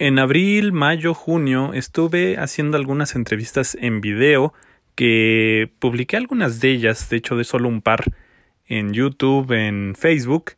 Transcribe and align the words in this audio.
En 0.00 0.20
abril, 0.20 0.70
mayo, 0.70 1.12
junio 1.12 1.72
estuve 1.74 2.38
haciendo 2.38 2.76
algunas 2.76 3.16
entrevistas 3.16 3.76
en 3.80 4.00
video 4.00 4.54
que 4.94 5.72
publiqué 5.80 6.16
algunas 6.16 6.60
de 6.60 6.70
ellas, 6.70 7.10
de 7.10 7.16
hecho 7.16 7.34
de 7.34 7.42
solo 7.42 7.68
un 7.68 7.82
par, 7.82 8.04
en 8.66 8.92
YouTube, 8.92 9.50
en 9.50 9.96
Facebook, 9.96 10.52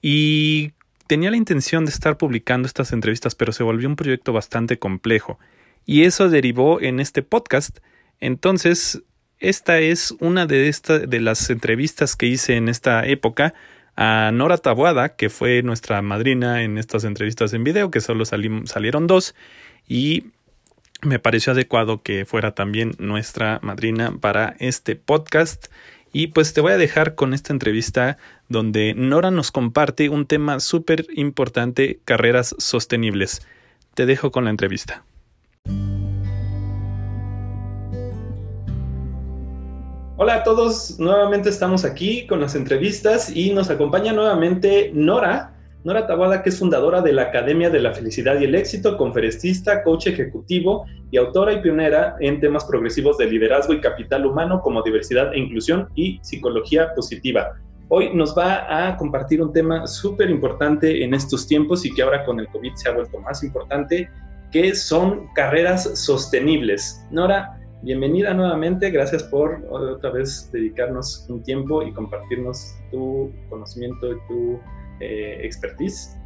y 0.00 0.72
tenía 1.06 1.30
la 1.30 1.36
intención 1.36 1.84
de 1.84 1.90
estar 1.90 2.16
publicando 2.16 2.64
estas 2.64 2.94
entrevistas, 2.94 3.34
pero 3.34 3.52
se 3.52 3.62
volvió 3.62 3.88
un 3.88 3.96
proyecto 3.96 4.32
bastante 4.32 4.78
complejo, 4.78 5.38
y 5.84 6.04
eso 6.04 6.30
derivó 6.30 6.80
en 6.80 6.98
este 6.98 7.22
podcast. 7.22 7.80
Entonces, 8.20 9.02
esta 9.38 9.80
es 9.80 10.14
una 10.18 10.46
de, 10.46 10.74
de 11.06 11.20
las 11.20 11.50
entrevistas 11.50 12.16
que 12.16 12.26
hice 12.26 12.56
en 12.56 12.70
esta 12.70 13.06
época 13.06 13.52
a 14.00 14.30
Nora 14.32 14.58
Tabuada, 14.58 15.16
que 15.16 15.28
fue 15.28 15.60
nuestra 15.64 16.00
madrina 16.02 16.62
en 16.62 16.78
estas 16.78 17.02
entrevistas 17.02 17.52
en 17.52 17.64
video, 17.64 17.90
que 17.90 18.00
solo 18.00 18.24
salieron 18.24 19.08
dos, 19.08 19.34
y 19.88 20.26
me 21.02 21.18
pareció 21.18 21.52
adecuado 21.52 22.00
que 22.00 22.24
fuera 22.24 22.54
también 22.54 22.92
nuestra 22.98 23.58
madrina 23.60 24.16
para 24.20 24.54
este 24.60 24.94
podcast. 24.94 25.66
Y 26.12 26.28
pues 26.28 26.54
te 26.54 26.60
voy 26.60 26.72
a 26.72 26.78
dejar 26.78 27.16
con 27.16 27.34
esta 27.34 27.52
entrevista 27.52 28.18
donde 28.48 28.94
Nora 28.94 29.32
nos 29.32 29.50
comparte 29.50 30.08
un 30.08 30.26
tema 30.26 30.60
súper 30.60 31.06
importante, 31.16 31.98
carreras 32.04 32.54
sostenibles. 32.58 33.42
Te 33.94 34.06
dejo 34.06 34.30
con 34.30 34.44
la 34.44 34.50
entrevista. 34.50 35.02
Hola 40.20 40.34
a 40.34 40.42
todos, 40.42 40.98
nuevamente 40.98 41.48
estamos 41.48 41.84
aquí 41.84 42.26
con 42.26 42.40
las 42.40 42.56
entrevistas 42.56 43.30
y 43.32 43.52
nos 43.52 43.70
acompaña 43.70 44.12
nuevamente 44.12 44.90
Nora, 44.92 45.54
Nora 45.84 46.08
Tabada, 46.08 46.42
que 46.42 46.48
es 46.48 46.58
fundadora 46.58 47.02
de 47.02 47.12
la 47.12 47.22
Academia 47.22 47.70
de 47.70 47.78
la 47.78 47.94
Felicidad 47.94 48.40
y 48.40 48.46
el 48.46 48.56
Éxito, 48.56 48.96
conferencista, 48.96 49.84
coach 49.84 50.08
ejecutivo 50.08 50.86
y 51.12 51.18
autora 51.18 51.52
y 51.52 51.62
pionera 51.62 52.16
en 52.18 52.40
temas 52.40 52.64
progresivos 52.64 53.16
de 53.16 53.26
liderazgo 53.26 53.74
y 53.74 53.80
capital 53.80 54.26
humano 54.26 54.60
como 54.60 54.82
diversidad 54.82 55.32
e 55.32 55.38
inclusión 55.38 55.88
y 55.94 56.18
psicología 56.20 56.92
positiva. 56.96 57.52
Hoy 57.88 58.12
nos 58.12 58.36
va 58.36 58.88
a 58.88 58.96
compartir 58.96 59.40
un 59.40 59.52
tema 59.52 59.86
súper 59.86 60.30
importante 60.30 61.04
en 61.04 61.14
estos 61.14 61.46
tiempos 61.46 61.86
y 61.86 61.94
que 61.94 62.02
ahora 62.02 62.24
con 62.24 62.40
el 62.40 62.48
COVID 62.48 62.74
se 62.74 62.88
ha 62.88 62.92
vuelto 62.92 63.20
más 63.20 63.44
importante, 63.44 64.10
que 64.50 64.74
son 64.74 65.28
carreras 65.36 65.96
sostenibles. 65.96 67.06
Nora, 67.12 67.57
Bienvenida 67.82 68.34
nuevamente, 68.34 68.90
gracias 68.90 69.22
por 69.22 69.64
otra 69.70 70.10
vez 70.10 70.50
dedicarnos 70.50 71.26
un 71.28 71.44
tiempo 71.44 71.80
y 71.84 71.92
compartirnos 71.92 72.74
tu 72.90 73.32
conocimiento 73.48 74.14
y 74.14 74.16
tu 74.26 74.60
eh, 74.98 75.38
expertise. 75.44 76.16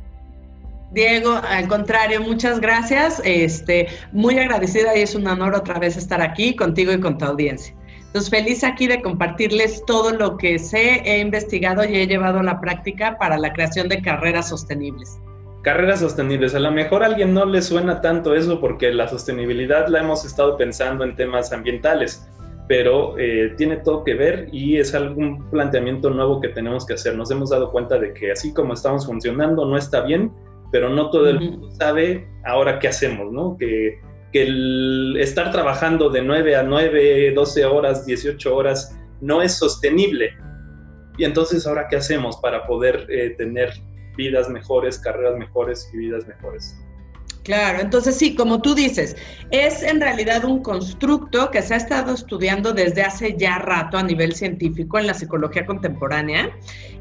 Diego, 0.92 1.40
al 1.46 1.68
contrario, 1.68 2.22
muchas 2.22 2.58
gracias. 2.58 3.20
Este, 3.24 3.88
muy 4.12 4.38
agradecida 4.38 4.96
y 4.96 5.02
es 5.02 5.14
un 5.14 5.26
honor 5.26 5.54
otra 5.54 5.78
vez 5.78 5.98
estar 5.98 6.22
aquí 6.22 6.56
contigo 6.56 6.90
y 6.92 7.00
con 7.00 7.18
tu 7.18 7.26
audiencia. 7.26 7.74
Entonces, 7.98 8.30
feliz 8.30 8.64
aquí 8.64 8.86
de 8.86 9.02
compartirles 9.02 9.84
todo 9.86 10.12
lo 10.12 10.38
que 10.38 10.58
sé, 10.58 11.02
he 11.04 11.18
investigado 11.18 11.84
y 11.84 11.96
he 11.96 12.06
llevado 12.06 12.40
a 12.40 12.42
la 12.42 12.60
práctica 12.60 13.18
para 13.18 13.36
la 13.36 13.52
creación 13.52 13.88
de 13.88 14.00
carreras 14.00 14.48
sostenibles. 14.48 15.18
Carreras 15.62 16.00
sostenibles. 16.00 16.56
A 16.56 16.60
lo 16.60 16.72
mejor 16.72 17.04
a 17.04 17.06
alguien 17.06 17.32
no 17.32 17.46
le 17.46 17.62
suena 17.62 18.00
tanto 18.00 18.34
eso 18.34 18.60
porque 18.60 18.92
la 18.92 19.06
sostenibilidad 19.06 19.86
la 19.86 20.00
hemos 20.00 20.24
estado 20.24 20.56
pensando 20.56 21.04
en 21.04 21.14
temas 21.14 21.52
ambientales, 21.52 22.28
pero 22.66 23.16
eh, 23.16 23.54
tiene 23.56 23.76
todo 23.76 24.02
que 24.02 24.14
ver 24.14 24.48
y 24.50 24.78
es 24.78 24.92
algún 24.92 25.48
planteamiento 25.50 26.10
nuevo 26.10 26.40
que 26.40 26.48
tenemos 26.48 26.84
que 26.84 26.94
hacer. 26.94 27.16
Nos 27.16 27.30
hemos 27.30 27.50
dado 27.50 27.70
cuenta 27.70 27.96
de 27.96 28.12
que 28.12 28.32
así 28.32 28.52
como 28.52 28.74
estamos 28.74 29.06
funcionando 29.06 29.64
no 29.64 29.76
está 29.76 30.00
bien, 30.00 30.32
pero 30.72 30.88
no 30.88 31.10
todo 31.10 31.28
el 31.30 31.38
mundo 31.38 31.70
sabe 31.70 32.26
ahora 32.44 32.80
qué 32.80 32.88
hacemos, 32.88 33.30
¿no? 33.30 33.56
Que, 33.56 34.00
que 34.32 34.42
el 34.42 35.16
estar 35.20 35.52
trabajando 35.52 36.10
de 36.10 36.22
9 36.22 36.56
a 36.56 36.64
9, 36.64 37.34
12 37.34 37.64
horas, 37.66 38.04
18 38.04 38.56
horas 38.56 38.98
no 39.20 39.42
es 39.42 39.54
sostenible. 39.54 40.30
Y 41.18 41.24
entonces, 41.24 41.66
¿ahora 41.68 41.86
qué 41.88 41.96
hacemos 41.96 42.38
para 42.38 42.66
poder 42.66 43.06
eh, 43.10 43.34
tener 43.36 43.70
vidas 44.16 44.48
mejores, 44.48 44.98
carreras 44.98 45.36
mejores 45.36 45.90
y 45.92 45.98
vidas 45.98 46.26
mejores. 46.26 46.76
Claro, 47.42 47.80
entonces 47.80 48.16
sí, 48.16 48.36
como 48.36 48.62
tú 48.62 48.74
dices, 48.74 49.16
es 49.50 49.82
en 49.82 50.00
realidad 50.00 50.44
un 50.44 50.62
constructo 50.62 51.50
que 51.50 51.60
se 51.60 51.74
ha 51.74 51.76
estado 51.76 52.14
estudiando 52.14 52.72
desde 52.72 53.02
hace 53.02 53.36
ya 53.36 53.58
rato 53.58 53.98
a 53.98 54.02
nivel 54.02 54.34
científico 54.34 54.98
en 54.98 55.08
la 55.08 55.14
psicología 55.14 55.66
contemporánea 55.66 56.56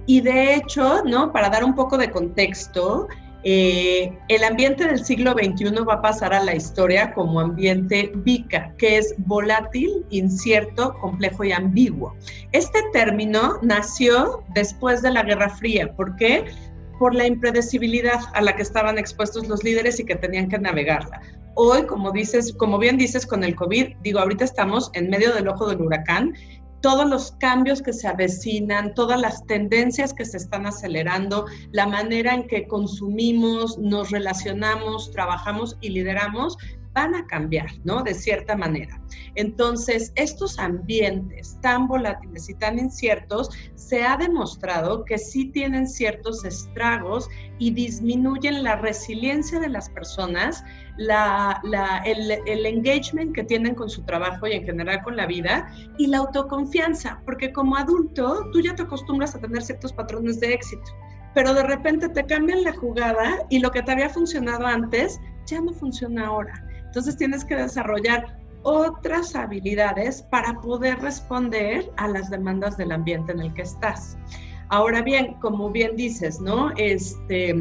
y 0.07 0.21
de 0.21 0.55
hecho, 0.55 1.03
¿no? 1.05 1.31
Para 1.31 1.49
dar 1.49 1.63
un 1.63 1.75
poco 1.75 1.95
de 1.95 2.09
contexto, 2.09 3.07
eh, 3.43 4.15
el 4.27 4.43
ambiente 4.43 4.85
del 4.85 5.03
siglo 5.03 5.33
XXI 5.33 5.71
va 5.87 5.95
a 5.95 6.01
pasar 6.01 6.33
a 6.33 6.43
la 6.43 6.55
historia 6.55 7.13
como 7.13 7.39
ambiente 7.39 8.11
VICA, 8.13 8.75
que 8.77 8.97
es 8.97 9.15
volátil, 9.17 10.05
incierto, 10.11 10.95
complejo 10.99 11.43
y 11.43 11.51
ambiguo. 11.51 12.15
Este 12.51 12.79
término 12.93 13.59
nació 13.63 14.43
después 14.53 15.01
de 15.01 15.11
la 15.11 15.23
Guerra 15.23 15.49
Fría. 15.49 15.91
¿Por 15.95 16.15
qué? 16.17 16.45
Por 17.01 17.15
la 17.15 17.25
impredecibilidad 17.25 18.19
a 18.35 18.41
la 18.41 18.55
que 18.55 18.61
estaban 18.61 18.99
expuestos 18.99 19.47
los 19.47 19.63
líderes 19.63 19.99
y 19.99 20.05
que 20.05 20.15
tenían 20.15 20.47
que 20.49 20.59
navegarla. 20.59 21.19
Hoy, 21.55 21.87
como 21.87 22.11
dices, 22.11 22.53
como 22.53 22.77
bien 22.77 22.95
dices 22.95 23.25
con 23.25 23.43
el 23.43 23.55
COVID, 23.55 23.95
digo, 24.03 24.19
ahorita 24.19 24.43
estamos 24.43 24.91
en 24.93 25.09
medio 25.09 25.33
del 25.33 25.47
ojo 25.47 25.67
del 25.67 25.81
huracán, 25.81 26.35
todos 26.81 27.09
los 27.09 27.31
cambios 27.39 27.81
que 27.81 27.91
se 27.91 28.07
avecinan, 28.07 28.93
todas 28.93 29.19
las 29.19 29.43
tendencias 29.47 30.13
que 30.13 30.25
se 30.25 30.37
están 30.37 30.67
acelerando, 30.67 31.47
la 31.71 31.87
manera 31.87 32.35
en 32.35 32.45
que 32.45 32.67
consumimos, 32.67 33.79
nos 33.79 34.11
relacionamos, 34.11 35.09
trabajamos 35.09 35.77
y 35.81 35.89
lideramos, 35.89 36.55
van 36.93 37.15
a 37.15 37.25
cambiar, 37.27 37.69
¿no? 37.83 38.03
De 38.03 38.13
cierta 38.13 38.55
manera. 38.55 39.01
Entonces, 39.35 40.11
estos 40.15 40.59
ambientes 40.59 41.57
tan 41.61 41.87
volátiles 41.87 42.49
y 42.49 42.55
tan 42.55 42.79
inciertos, 42.79 43.49
se 43.75 44.03
ha 44.03 44.17
demostrado 44.17 45.05
que 45.05 45.17
sí 45.17 45.51
tienen 45.51 45.87
ciertos 45.87 46.43
estragos 46.43 47.29
y 47.59 47.71
disminuyen 47.71 48.63
la 48.63 48.75
resiliencia 48.75 49.59
de 49.59 49.69
las 49.69 49.89
personas, 49.89 50.63
el, 50.97 52.31
el 52.45 52.65
engagement 52.65 53.33
que 53.33 53.43
tienen 53.43 53.75
con 53.75 53.89
su 53.89 54.03
trabajo 54.03 54.47
y 54.47 54.53
en 54.53 54.65
general 54.65 55.01
con 55.03 55.15
la 55.15 55.27
vida 55.27 55.71
y 55.97 56.07
la 56.07 56.19
autoconfianza, 56.19 57.21
porque 57.25 57.53
como 57.53 57.77
adulto 57.77 58.49
tú 58.51 58.61
ya 58.61 58.75
te 58.75 58.83
acostumbras 58.83 59.35
a 59.35 59.39
tener 59.39 59.61
ciertos 59.61 59.93
patrones 59.93 60.39
de 60.39 60.53
éxito 60.53 60.91
pero 61.33 61.53
de 61.53 61.63
repente 61.63 62.09
te 62.09 62.25
cambian 62.25 62.63
la 62.63 62.73
jugada 62.73 63.45
y 63.49 63.59
lo 63.59 63.71
que 63.71 63.81
te 63.81 63.91
había 63.91 64.09
funcionado 64.09 64.65
antes 64.65 65.19
ya 65.45 65.61
no 65.61 65.73
funciona 65.73 66.27
ahora. 66.27 66.53
Entonces 66.91 67.15
tienes 67.15 67.45
que 67.45 67.55
desarrollar 67.55 68.37
otras 68.63 69.33
habilidades 69.33 70.23
para 70.23 70.59
poder 70.59 70.99
responder 70.99 71.89
a 71.95 72.09
las 72.09 72.29
demandas 72.29 72.75
del 72.75 72.91
ambiente 72.91 73.31
en 73.31 73.39
el 73.39 73.53
que 73.53 73.61
estás. 73.61 74.17
Ahora 74.67 75.01
bien, 75.01 75.35
como 75.35 75.69
bien 75.69 75.95
dices, 75.95 76.41
¿no? 76.41 76.71
Este 76.75 77.55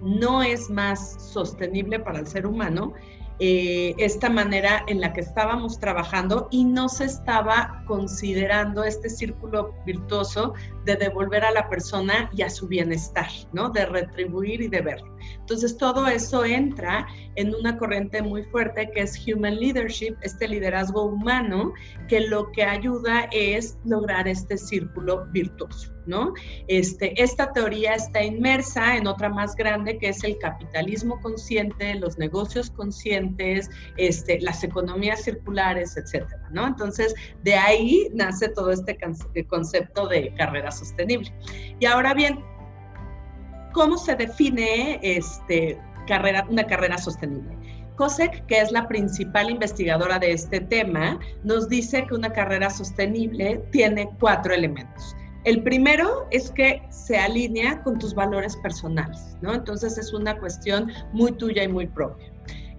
no 0.00 0.42
es 0.42 0.70
más 0.70 1.22
sostenible 1.22 2.00
para 2.00 2.20
el 2.20 2.26
ser 2.26 2.46
humano 2.46 2.94
eh, 3.38 3.94
esta 3.98 4.30
manera 4.30 4.82
en 4.86 5.02
la 5.02 5.12
que 5.12 5.20
estábamos 5.20 5.78
trabajando 5.78 6.48
y 6.50 6.64
no 6.64 6.88
se 6.88 7.04
estaba 7.04 7.84
considerando 7.86 8.82
este 8.82 9.10
círculo 9.10 9.74
virtuoso 9.84 10.54
de 10.86 10.96
devolver 10.96 11.44
a 11.44 11.50
la 11.50 11.68
persona 11.68 12.30
y 12.34 12.40
a 12.40 12.48
su 12.48 12.66
bienestar, 12.66 13.28
¿no? 13.52 13.68
De 13.68 13.84
retribuir 13.84 14.62
y 14.62 14.68
de 14.68 14.80
verlo. 14.80 15.17
Entonces 15.40 15.76
todo 15.76 16.06
eso 16.06 16.44
entra 16.44 17.06
en 17.36 17.54
una 17.54 17.78
corriente 17.78 18.22
muy 18.22 18.42
fuerte 18.44 18.90
que 18.90 19.00
es 19.00 19.18
Human 19.26 19.58
Leadership, 19.58 20.16
este 20.22 20.48
liderazgo 20.48 21.04
humano, 21.04 21.72
que 22.08 22.20
lo 22.20 22.50
que 22.52 22.64
ayuda 22.64 23.28
es 23.32 23.78
lograr 23.84 24.28
este 24.28 24.58
círculo 24.58 25.26
virtuoso. 25.26 25.92
¿no? 26.08 26.32
Este, 26.68 27.22
esta 27.22 27.52
teoría 27.52 27.94
está 27.94 28.22
inmersa 28.24 28.96
en 28.96 29.06
otra 29.06 29.28
más 29.28 29.54
grande 29.54 29.98
que 29.98 30.08
es 30.08 30.24
el 30.24 30.38
capitalismo 30.38 31.20
consciente, 31.20 31.94
los 31.96 32.16
negocios 32.18 32.70
conscientes, 32.70 33.70
este, 33.98 34.40
las 34.40 34.64
economías 34.64 35.22
circulares, 35.22 35.98
etcétera, 35.98 36.48
¿no? 36.50 36.66
Entonces, 36.66 37.14
de 37.44 37.54
ahí 37.54 38.08
nace 38.14 38.48
todo 38.48 38.72
este 38.72 38.98
concepto 39.46 40.08
de 40.08 40.32
carrera 40.34 40.70
sostenible. 40.70 41.30
Y 41.78 41.84
ahora 41.84 42.14
bien, 42.14 42.42
¿cómo 43.72 43.96
se 43.96 44.14
define 44.16 45.00
este, 45.02 45.78
carrera, 46.06 46.46
una 46.48 46.64
carrera 46.64 46.98
sostenible? 46.98 47.56
COSEC, 47.96 48.46
que 48.46 48.60
es 48.60 48.70
la 48.70 48.86
principal 48.86 49.50
investigadora 49.50 50.18
de 50.20 50.32
este 50.32 50.60
tema, 50.60 51.18
nos 51.42 51.68
dice 51.68 52.06
que 52.06 52.14
una 52.14 52.32
carrera 52.32 52.70
sostenible 52.70 53.60
tiene 53.72 54.08
cuatro 54.20 54.54
elementos. 54.54 55.16
El 55.44 55.62
primero 55.62 56.26
es 56.30 56.50
que 56.50 56.82
se 56.90 57.18
alinea 57.18 57.82
con 57.82 57.98
tus 57.98 58.14
valores 58.14 58.56
personales, 58.58 59.36
¿no? 59.40 59.54
Entonces 59.54 59.98
es 59.98 60.12
una 60.12 60.38
cuestión 60.38 60.92
muy 61.12 61.32
tuya 61.32 61.64
y 61.64 61.68
muy 61.68 61.86
propia. 61.86 62.32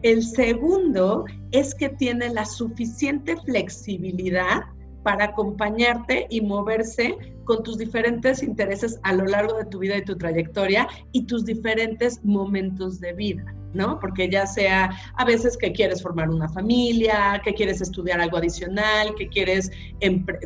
El 0.04 0.24
segundo 0.24 1.26
es 1.52 1.76
que 1.76 1.90
tiene 1.90 2.30
la 2.30 2.46
suficiente 2.46 3.36
flexibilidad 3.38 4.62
para 5.04 5.25
acompañarte 5.25 6.28
y 6.30 6.42
moverse 6.42 7.18
con 7.46 7.63
tus 7.63 7.78
diferentes 7.78 8.44
intereses 8.44 9.00
a 9.04 9.13
lo 9.13 9.25
largo 9.25 9.54
de 9.57 9.66
tu 9.66 9.80
vida 9.80 9.98
y 9.98 10.06
tu 10.06 10.18
trayectoria 10.18 10.88
y 11.12 11.25
tus 11.25 11.46
diferentes 11.46 12.24
momentos 12.24 13.00
de 13.00 13.13
vida. 13.13 13.56
¿no? 13.74 14.00
Porque 14.00 14.30
ya 14.30 14.48
sea 14.48 14.92
a 15.16 15.25
veces 15.25 15.57
que 15.57 15.72
quieres 15.72 16.01
formar 16.01 16.30
una 16.30 16.50
familia, 16.50 17.42
que 17.44 17.54
quieres 17.54 17.81
estudiar 17.81 18.19
algo 18.19 18.38
adicional, 18.38 19.13
que 19.16 19.30
quieres 19.30 19.72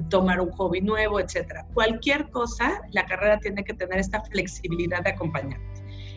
tomar 0.10 0.42
un 0.42 0.52
hobby 0.52 0.82
nuevo, 0.82 1.20
etcétera. 1.20 1.66
Cualquier 1.74 2.30
cosa, 2.32 2.82
la 2.92 3.06
carrera 3.06 3.40
tiene 3.40 3.64
que 3.64 3.74
tener 3.74 4.00
esta 4.00 4.22
flexibilidad 4.22 5.04
de 5.04 5.12
acompañarte. 5.12 5.73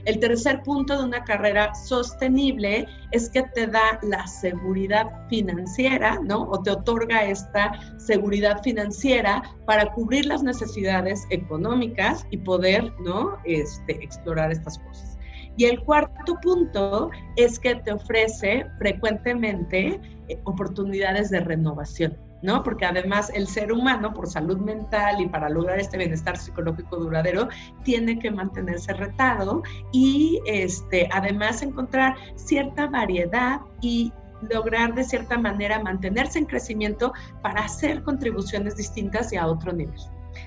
El 0.07 0.21
tercer 0.21 0.63
punto 0.63 0.97
de 0.97 1.05
una 1.05 1.25
carrera 1.25 1.75
sostenible 1.75 2.87
es 3.11 3.29
que 3.29 3.43
te 3.43 3.67
da 3.67 3.99
la 4.03 4.25
seguridad 4.29 5.07
financiera, 5.29 6.21
¿no? 6.23 6.43
O 6.45 6.63
te 6.63 6.71
otorga 6.71 7.25
esta 7.25 7.73
seguridad 7.99 8.63
financiera 8.63 9.43
para 9.67 9.93
cubrir 9.93 10.27
las 10.27 10.45
necesidades 10.45 11.27
económicas 11.31 12.25
y 12.31 12.39
poder, 12.39 12.93
¿no? 13.01 13.37
Este, 13.45 13.93
explorar 14.05 14.53
estas 14.53 14.79
cosas. 14.79 15.19
Y 15.57 15.65
el 15.65 15.81
cuarto 15.81 16.39
punto 16.41 17.11
es 17.35 17.59
que 17.59 17.75
te 17.75 17.93
ofrece 17.93 18.65
frecuentemente 18.79 20.01
eh, 20.29 20.41
oportunidades 20.45 21.31
de 21.31 21.41
renovación. 21.41 22.26
¿No? 22.43 22.63
Porque 22.63 22.85
además 22.85 23.31
el 23.35 23.47
ser 23.47 23.73
humano, 23.73 24.13
por 24.13 24.29
salud 24.29 24.59
mental 24.59 25.21
y 25.21 25.29
para 25.29 25.49
lograr 25.49 25.79
este 25.79 25.99
bienestar 25.99 26.37
psicológico 26.37 26.97
duradero, 26.97 27.49
tiene 27.83 28.19
que 28.19 28.31
mantenerse 28.31 28.93
retado 28.93 29.63
y 29.93 30.41
este, 30.47 31.09
además 31.13 31.63
encontrar 31.63 32.15
cierta 32.37 32.87
variedad 32.87 33.61
y 33.81 34.13
lograr 34.51 34.95
de 34.95 35.05
cierta 35.05 35.39
manera 35.39 35.83
mantenerse 35.83 36.39
en 36.39 36.45
crecimiento 36.45 37.13
para 37.43 37.63
hacer 37.63 38.03
contribuciones 38.03 38.77
distintas 38.77 39.33
y 39.33 39.37
a 39.37 39.47
otro 39.47 39.73
nivel. 39.73 39.99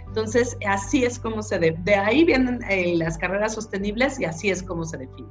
Entonces, 0.08 0.56
así 0.68 1.04
es 1.04 1.18
como 1.18 1.42
se... 1.42 1.58
De, 1.58 1.76
de 1.84 1.96
ahí 1.96 2.24
vienen 2.24 2.60
eh, 2.70 2.96
las 2.96 3.18
carreras 3.18 3.56
sostenibles 3.56 4.20
y 4.20 4.26
así 4.26 4.50
es 4.50 4.62
como 4.62 4.86
se 4.86 4.98
define. 4.98 5.30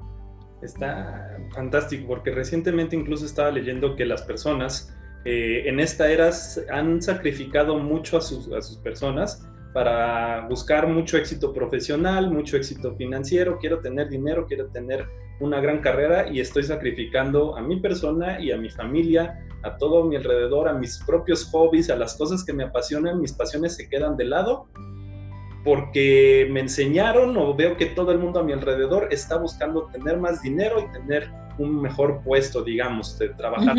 Está 0.63 1.39
fantástico 1.55 2.09
porque 2.09 2.33
recientemente 2.33 2.97
incluso 2.97 3.25
estaba 3.25 3.53
leyendo 3.53 3.95
que 3.95 4.05
las 4.05 4.23
personas 4.23 4.98
eh, 5.31 5.69
en 5.69 5.79
esta 5.79 6.11
era 6.11 6.31
han 6.73 7.03
sacrificado 7.03 7.77
mucho 7.79 8.17
a 8.17 8.23
sus, 8.23 8.51
a 8.51 8.63
sus 8.63 8.79
personas 8.79 9.47
para 9.75 10.49
buscar 10.49 10.89
mucho 10.89 11.19
éxito 11.19 11.53
profesional, 11.53 12.31
mucho 12.31 12.57
éxito 12.57 12.95
financiero, 12.97 13.59
quiero 13.59 13.81
tener 13.81 14.09
dinero, 14.09 14.47
quiero 14.47 14.69
tener 14.69 15.07
una 15.41 15.61
gran 15.61 15.83
carrera 15.83 16.33
y 16.33 16.41
estoy 16.41 16.63
sacrificando 16.63 17.59
a 17.59 17.61
mi 17.61 17.79
persona 17.79 18.41
y 18.41 18.53
a 18.53 18.57
mi 18.57 18.71
familia, 18.71 19.47
a 19.65 19.77
todo 19.77 20.03
mi 20.05 20.17
alrededor, 20.17 20.67
a 20.67 20.73
mis 20.73 20.99
propios 21.07 21.45
hobbies, 21.51 21.91
a 21.91 21.97
las 21.97 22.17
cosas 22.17 22.43
que 22.43 22.55
me 22.55 22.65
apasionan, 22.65 23.21
mis 23.21 23.35
pasiones 23.35 23.77
se 23.77 23.87
quedan 23.87 24.17
de 24.17 24.25
lado 24.25 24.67
porque 25.63 26.49
me 26.51 26.61
enseñaron 26.61 27.37
o 27.37 27.55
veo 27.55 27.77
que 27.77 27.85
todo 27.85 28.13
el 28.13 28.19
mundo 28.19 28.41
a 28.41 28.45
mi 28.45 28.55
alrededor 28.55 29.09
está 29.11 29.37
buscando 29.37 29.91
tener 29.93 30.17
más 30.17 30.41
dinero 30.41 30.81
y 30.81 30.91
tener 30.91 31.31
un 31.59 31.83
mejor 31.83 32.23
puesto, 32.25 32.65
digamos, 32.65 33.19
de 33.19 33.29
trabajar 33.31 33.77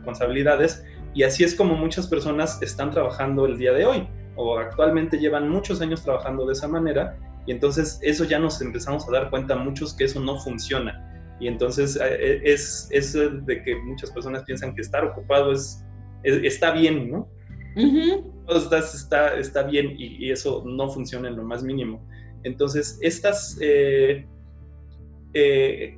responsabilidades 0.00 0.84
y 1.14 1.22
así 1.22 1.44
es 1.44 1.54
como 1.54 1.74
muchas 1.74 2.06
personas 2.06 2.60
están 2.62 2.90
trabajando 2.90 3.46
el 3.46 3.58
día 3.58 3.72
de 3.72 3.84
hoy 3.84 4.08
o 4.36 4.58
actualmente 4.58 5.18
llevan 5.18 5.48
muchos 5.48 5.80
años 5.80 6.02
trabajando 6.02 6.46
de 6.46 6.52
esa 6.52 6.68
manera 6.68 7.16
y 7.46 7.52
entonces 7.52 7.98
eso 8.02 8.24
ya 8.24 8.38
nos 8.38 8.60
empezamos 8.60 9.08
a 9.08 9.12
dar 9.12 9.30
cuenta 9.30 9.56
muchos 9.56 9.94
que 9.94 10.04
eso 10.04 10.20
no 10.20 10.38
funciona 10.38 11.06
y 11.40 11.48
entonces 11.48 11.96
eh, 11.96 12.00
eh, 12.04 12.40
es, 12.44 12.88
es 12.90 13.14
de 13.14 13.62
que 13.62 13.76
muchas 13.76 14.10
personas 14.10 14.44
piensan 14.44 14.74
que 14.74 14.82
estar 14.82 15.04
ocupado 15.04 15.52
es, 15.52 15.84
está 16.22 16.72
bien, 16.72 17.10
¿no? 17.10 17.28
está, 18.48 19.38
está 19.38 19.62
bien 19.62 19.94
y, 19.96 20.30
eso 20.30 20.62
no 20.66 20.90
funciona 20.90 21.28
en 21.28 21.36
lo 21.36 21.44
más 21.44 21.62
mínimo. 21.62 22.06
Entonces, 22.42 22.98
estas 23.00 23.58
eh, 23.60 24.26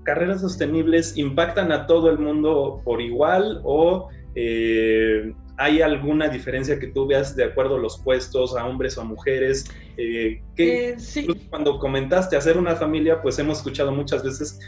carreras 0.05 0.43
sostenibles 0.43 1.17
impactan 1.17 1.73
a 1.73 1.87
todo 1.87 2.11
el 2.11 2.19
mundo 2.19 2.83
por 2.85 3.01
igual 3.01 3.61
o 3.65 4.09
eh, 4.35 5.33
¿Hay 5.59 5.83
alguna 5.83 6.29
diferencia 6.29 6.79
que 6.79 6.89
tú 6.89 7.07
veas 7.07 7.37
de 7.37 7.45
acuerdo 7.45 7.77
a 7.77 7.79
los 7.79 7.99
puestos, 7.99 8.57
a 8.57 8.65
hombres 8.65 8.97
o 8.97 9.03
a 9.03 9.05
mujeres? 9.05 9.71
Eh, 9.97 10.43
que 10.57 10.91
eh, 10.91 11.27
Cuando 11.51 11.79
comentaste 11.79 12.37
hacer 12.37 12.57
una 12.57 12.75
familia, 12.75 13.21
pues 13.21 13.39
hemos 13.39 13.59
escuchado 13.59 13.93
muchas 13.93 14.25
veces 14.25 14.59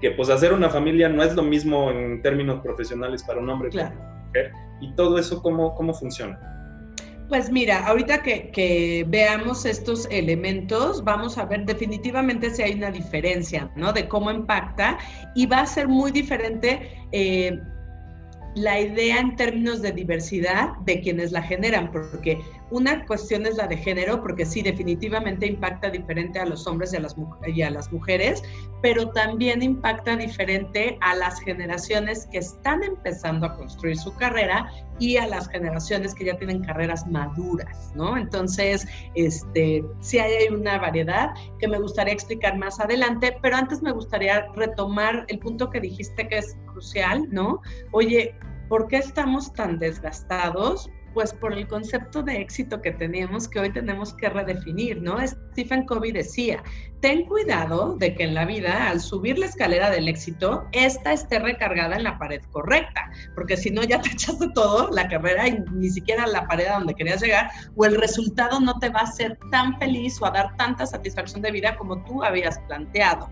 que 0.00 0.10
pues 0.10 0.28
hacer 0.28 0.52
una 0.52 0.68
familia 0.68 1.08
no 1.08 1.22
es 1.22 1.34
lo 1.34 1.42
mismo 1.42 1.90
en 1.90 2.20
términos 2.20 2.60
profesionales 2.62 3.22
para 3.22 3.40
un 3.40 3.48
hombre 3.48 3.70
que 3.70 3.78
para 3.78 3.96
una 3.96 4.26
mujer. 4.26 4.52
¿Y 4.80 4.94
todo 4.94 5.18
eso 5.18 5.42
cómo, 5.42 5.74
cómo 5.74 5.94
funciona? 5.94 6.38
Pues 7.28 7.50
mira, 7.50 7.86
ahorita 7.86 8.22
que, 8.22 9.04
veamos 9.08 9.64
estos 9.64 10.06
elementos, 10.10 11.02
vamos 11.02 11.38
a 11.38 11.46
ver 11.46 11.64
definitivamente 11.64 12.50
si 12.50 12.62
hay 12.62 12.74
una 12.74 12.90
diferencia, 12.90 13.70
¿no? 13.76 13.92
De 13.92 14.06
cómo 14.08 14.30
impacta 14.30 14.98
y 15.34 15.46
va 15.46 15.60
a 15.60 15.66
ser 15.66 15.88
muy 15.88 16.10
diferente 16.12 16.90
eh, 17.12 17.58
la 18.54 18.78
idea 18.78 19.18
en 19.18 19.36
términos 19.36 19.80
de 19.80 19.92
diversidad 19.92 20.76
de 20.84 21.00
quienes 21.00 21.32
la 21.32 21.42
generan, 21.42 21.90
porque 21.90 22.38
una 22.74 23.06
cuestión 23.06 23.46
es 23.46 23.56
la 23.56 23.68
de 23.68 23.76
género, 23.76 24.20
porque 24.20 24.44
sí, 24.44 24.60
definitivamente 24.60 25.46
impacta 25.46 25.90
diferente 25.90 26.40
a 26.40 26.44
los 26.44 26.66
hombres 26.66 26.92
y 26.92 27.62
a 27.62 27.70
las, 27.70 27.92
mujeres, 27.92 28.42
pero 28.82 29.10
también 29.10 29.62
impacta 29.62 30.16
diferente 30.16 30.98
a 31.00 31.14
las 31.14 31.38
generaciones 31.40 32.26
que 32.32 32.38
están 32.38 32.82
empezando 32.82 33.46
a 33.46 33.54
construir 33.54 33.96
su 33.96 34.12
carrera 34.16 34.72
y 34.98 35.18
a 35.18 35.28
las 35.28 35.48
generaciones 35.48 36.16
que 36.16 36.24
ya 36.24 36.36
tienen 36.36 36.64
carreras 36.64 37.06
maduras, 37.06 37.92
¿no? 37.94 38.16
Entonces, 38.16 38.88
este, 39.14 39.84
sí 40.00 40.18
hay 40.18 40.48
una 40.52 40.78
variedad 40.78 41.30
que 41.60 41.68
me 41.68 41.78
gustaría 41.78 42.12
explicar 42.12 42.58
más 42.58 42.80
adelante, 42.80 43.36
pero 43.40 43.54
antes 43.54 43.82
me 43.82 43.92
gustaría 43.92 44.48
retomar 44.56 45.26
el 45.28 45.38
punto 45.38 45.70
que 45.70 45.78
dijiste 45.78 46.26
que 46.26 46.38
es 46.38 46.56
crucial, 46.66 47.28
¿no? 47.30 47.60
Oye, 47.92 48.34
¿por 48.68 48.88
qué 48.88 48.96
estamos 48.96 49.52
tan 49.52 49.78
desgastados? 49.78 50.90
Pues 51.14 51.32
por 51.32 51.52
el 51.52 51.68
concepto 51.68 52.24
de 52.24 52.40
éxito 52.40 52.82
que 52.82 52.90
teníamos 52.90 53.46
que 53.46 53.60
hoy 53.60 53.72
tenemos 53.72 54.12
que 54.14 54.28
redefinir, 54.28 55.00
¿no? 55.00 55.16
Stephen 55.24 55.86
Covey 55.86 56.10
decía, 56.10 56.60
ten 57.00 57.24
cuidado 57.26 57.96
de 57.96 58.16
que 58.16 58.24
en 58.24 58.34
la 58.34 58.44
vida, 58.44 58.90
al 58.90 59.00
subir 59.00 59.38
la 59.38 59.46
escalera 59.46 59.90
del 59.90 60.08
éxito, 60.08 60.66
esta 60.72 61.12
esté 61.12 61.38
recargada 61.38 61.94
en 61.94 62.02
la 62.02 62.18
pared 62.18 62.42
correcta, 62.50 63.12
porque 63.36 63.56
si 63.56 63.70
no 63.70 63.84
ya 63.84 64.00
te 64.00 64.08
echaste 64.12 64.48
todo, 64.54 64.90
la 64.90 65.06
carrera 65.06 65.46
y 65.46 65.62
ni 65.70 65.88
siquiera 65.88 66.26
la 66.26 66.48
pared 66.48 66.66
a 66.66 66.78
donde 66.78 66.94
querías 66.94 67.22
llegar, 67.22 67.48
o 67.76 67.84
el 67.84 67.94
resultado 67.94 68.58
no 68.58 68.76
te 68.80 68.88
va 68.88 69.00
a 69.00 69.04
hacer 69.04 69.38
tan 69.52 69.78
feliz 69.78 70.20
o 70.20 70.26
a 70.26 70.32
dar 70.32 70.56
tanta 70.56 70.84
satisfacción 70.84 71.42
de 71.42 71.52
vida 71.52 71.76
como 71.76 72.02
tú 72.04 72.24
habías 72.24 72.58
planteado. 72.66 73.30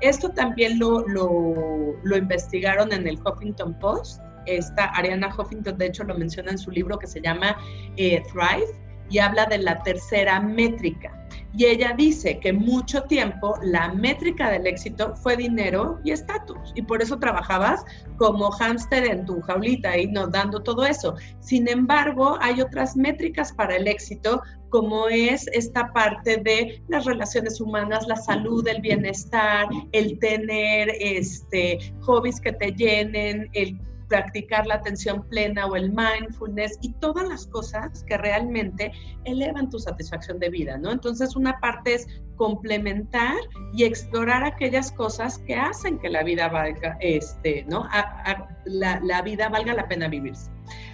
Esto 0.00 0.30
también 0.30 0.78
lo, 0.78 1.06
lo, 1.08 1.94
lo 2.02 2.16
investigaron 2.16 2.90
en 2.92 3.06
el 3.06 3.18
Huffington 3.18 3.78
Post 3.80 4.22
esta 4.56 4.86
Ariana 4.86 5.34
Huffington, 5.34 5.78
de 5.78 5.86
hecho, 5.86 6.04
lo 6.04 6.16
menciona 6.16 6.50
en 6.50 6.58
su 6.58 6.70
libro 6.70 6.98
que 6.98 7.06
se 7.06 7.20
llama 7.20 7.56
eh, 7.96 8.22
Thrive 8.32 8.72
y 9.10 9.18
habla 9.18 9.46
de 9.46 9.58
la 9.58 9.82
tercera 9.82 10.40
métrica. 10.40 11.14
Y 11.56 11.64
ella 11.64 11.94
dice 11.96 12.38
que 12.40 12.52
mucho 12.52 13.02
tiempo 13.04 13.54
la 13.62 13.92
métrica 13.92 14.50
del 14.50 14.66
éxito 14.66 15.16
fue 15.16 15.36
dinero 15.36 15.98
y 16.04 16.10
estatus. 16.10 16.72
Y 16.74 16.82
por 16.82 17.02
eso 17.02 17.18
trabajabas 17.18 17.84
como 18.16 18.50
hámster 18.50 19.04
en 19.06 19.24
tu 19.24 19.40
jaulita 19.40 19.96
y 19.96 20.06
no 20.08 20.26
dando 20.26 20.62
todo 20.62 20.84
eso. 20.84 21.16
Sin 21.40 21.68
embargo, 21.68 22.38
hay 22.40 22.60
otras 22.60 22.96
métricas 22.96 23.52
para 23.52 23.76
el 23.76 23.88
éxito, 23.88 24.42
como 24.68 25.08
es 25.08 25.46
esta 25.48 25.90
parte 25.92 26.36
de 26.36 26.82
las 26.88 27.06
relaciones 27.06 27.60
humanas, 27.60 28.06
la 28.06 28.16
salud, 28.16 28.66
el 28.68 28.82
bienestar, 28.82 29.66
el 29.92 30.18
tener 30.18 30.90
este, 31.00 31.78
hobbies 32.02 32.40
que 32.40 32.52
te 32.52 32.72
llenen, 32.72 33.48
el 33.54 33.80
practicar 34.08 34.66
la 34.66 34.76
atención 34.76 35.22
plena 35.28 35.66
o 35.66 35.76
el 35.76 35.92
mindfulness 35.92 36.78
y 36.80 36.92
todas 36.94 37.28
las 37.28 37.46
cosas 37.46 38.04
que 38.04 38.16
realmente 38.16 38.92
elevan 39.24 39.70
tu 39.70 39.78
satisfacción 39.78 40.38
de 40.38 40.48
vida, 40.50 40.78
¿no? 40.78 40.90
Entonces 40.90 41.36
una 41.36 41.58
parte 41.60 41.94
es 41.94 42.06
complementar 42.36 43.36
y 43.74 43.84
explorar 43.84 44.44
aquellas 44.44 44.90
cosas 44.92 45.38
que 45.40 45.54
hacen 45.56 45.98
que 45.98 46.08
la 46.08 46.22
vida 46.22 46.48
valga, 46.48 46.96
este, 47.00 47.66
¿no? 47.68 47.86
la, 48.64 49.22
vida 49.22 49.48
valga 49.50 49.74
la 49.74 49.88
pena 49.88 50.08
vivirse. 50.08 50.50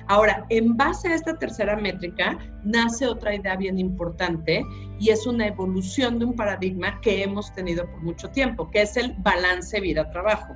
Ahora, 0.06 0.44
en 0.50 0.76
base 0.76 1.08
a 1.08 1.14
esta 1.14 1.38
tercera 1.38 1.76
métrica, 1.76 2.38
nace 2.64 3.06
otra 3.06 3.34
idea 3.34 3.56
bien 3.56 3.78
importante 3.78 4.64
y 4.98 5.10
es 5.10 5.26
una 5.26 5.46
evolución 5.46 6.18
de 6.18 6.26
un 6.26 6.34
paradigma 6.34 7.00
que 7.00 7.22
hemos 7.22 7.52
tenido 7.52 7.86
por 7.90 8.02
mucho 8.02 8.28
tiempo, 8.30 8.70
que 8.70 8.82
es 8.82 8.96
el 8.96 9.14
balance 9.18 9.80
vida-trabajo. 9.80 10.54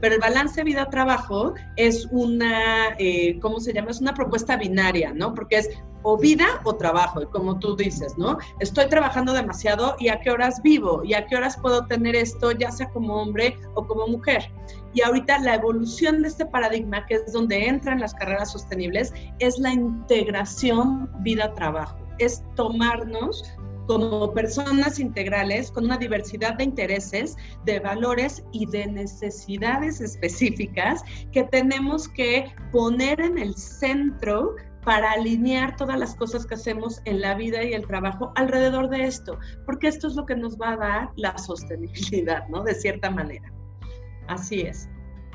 Pero 0.00 0.14
el 0.14 0.20
balance 0.20 0.62
vida-trabajo 0.64 1.54
es 1.76 2.06
una, 2.10 2.94
eh, 2.98 3.38
¿cómo 3.40 3.60
se 3.60 3.72
llama? 3.72 3.90
Es 3.90 4.00
una 4.00 4.14
propuesta 4.14 4.56
binaria, 4.56 5.12
¿no? 5.14 5.34
Porque 5.34 5.58
es 5.58 5.68
o 6.02 6.16
vida 6.16 6.46
o 6.64 6.74
trabajo, 6.76 7.28
como 7.30 7.58
tú 7.58 7.76
dices, 7.76 8.16
¿no? 8.16 8.38
Estoy 8.58 8.88
trabajando 8.88 9.32
demasiado 9.32 9.96
y 9.98 10.08
a 10.08 10.20
qué 10.20 10.30
horas 10.30 10.62
vivo 10.62 11.02
y 11.04 11.14
a 11.14 11.26
qué 11.26 11.36
horas 11.36 11.58
puedo 11.60 11.86
tener 11.86 12.16
esto, 12.16 12.52
ya 12.52 12.70
sea 12.70 12.88
como 12.90 13.20
hombre 13.20 13.56
o 13.74 13.86
como 13.86 14.06
mujer. 14.06 14.50
Y 14.94 15.02
ahorita 15.02 15.38
la 15.40 15.54
evolución 15.54 16.22
de 16.22 16.28
este 16.28 16.46
paradigma, 16.46 17.06
que 17.06 17.16
es 17.16 17.32
donde 17.32 17.66
entran 17.66 18.00
las 18.00 18.14
carreras 18.14 18.52
sostenibles, 18.52 19.12
es 19.38 19.58
la 19.58 19.72
integración 19.72 21.10
vida-trabajo. 21.22 21.98
Es 22.18 22.42
tomarnos 22.56 23.44
como 23.86 24.32
personas 24.32 24.98
integrales 24.98 25.70
con 25.70 25.84
una 25.84 25.98
diversidad 25.98 26.54
de 26.54 26.64
intereses, 26.64 27.36
de 27.64 27.80
valores 27.80 28.44
y 28.52 28.66
de 28.66 28.86
necesidades 28.86 30.00
específicas 30.00 31.02
que 31.32 31.44
tenemos 31.44 32.08
que 32.08 32.52
poner 32.72 33.20
en 33.20 33.38
el 33.38 33.54
centro 33.54 34.54
para 34.84 35.12
alinear 35.12 35.76
todas 35.76 35.98
las 35.98 36.14
cosas 36.14 36.46
que 36.46 36.54
hacemos 36.54 37.00
en 37.04 37.20
la 37.20 37.34
vida 37.34 37.62
y 37.62 37.74
el 37.74 37.86
trabajo 37.86 38.32
alrededor 38.36 38.88
de 38.88 39.04
esto, 39.04 39.38
porque 39.66 39.88
esto 39.88 40.06
es 40.06 40.14
lo 40.14 40.24
que 40.24 40.34
nos 40.34 40.56
va 40.56 40.72
a 40.72 40.76
dar 40.76 41.10
la 41.16 41.36
sostenibilidad, 41.36 42.48
¿no? 42.48 42.62
De 42.62 42.74
cierta 42.74 43.10
manera. 43.10 43.52
Así 44.28 44.62
es. 44.62 44.88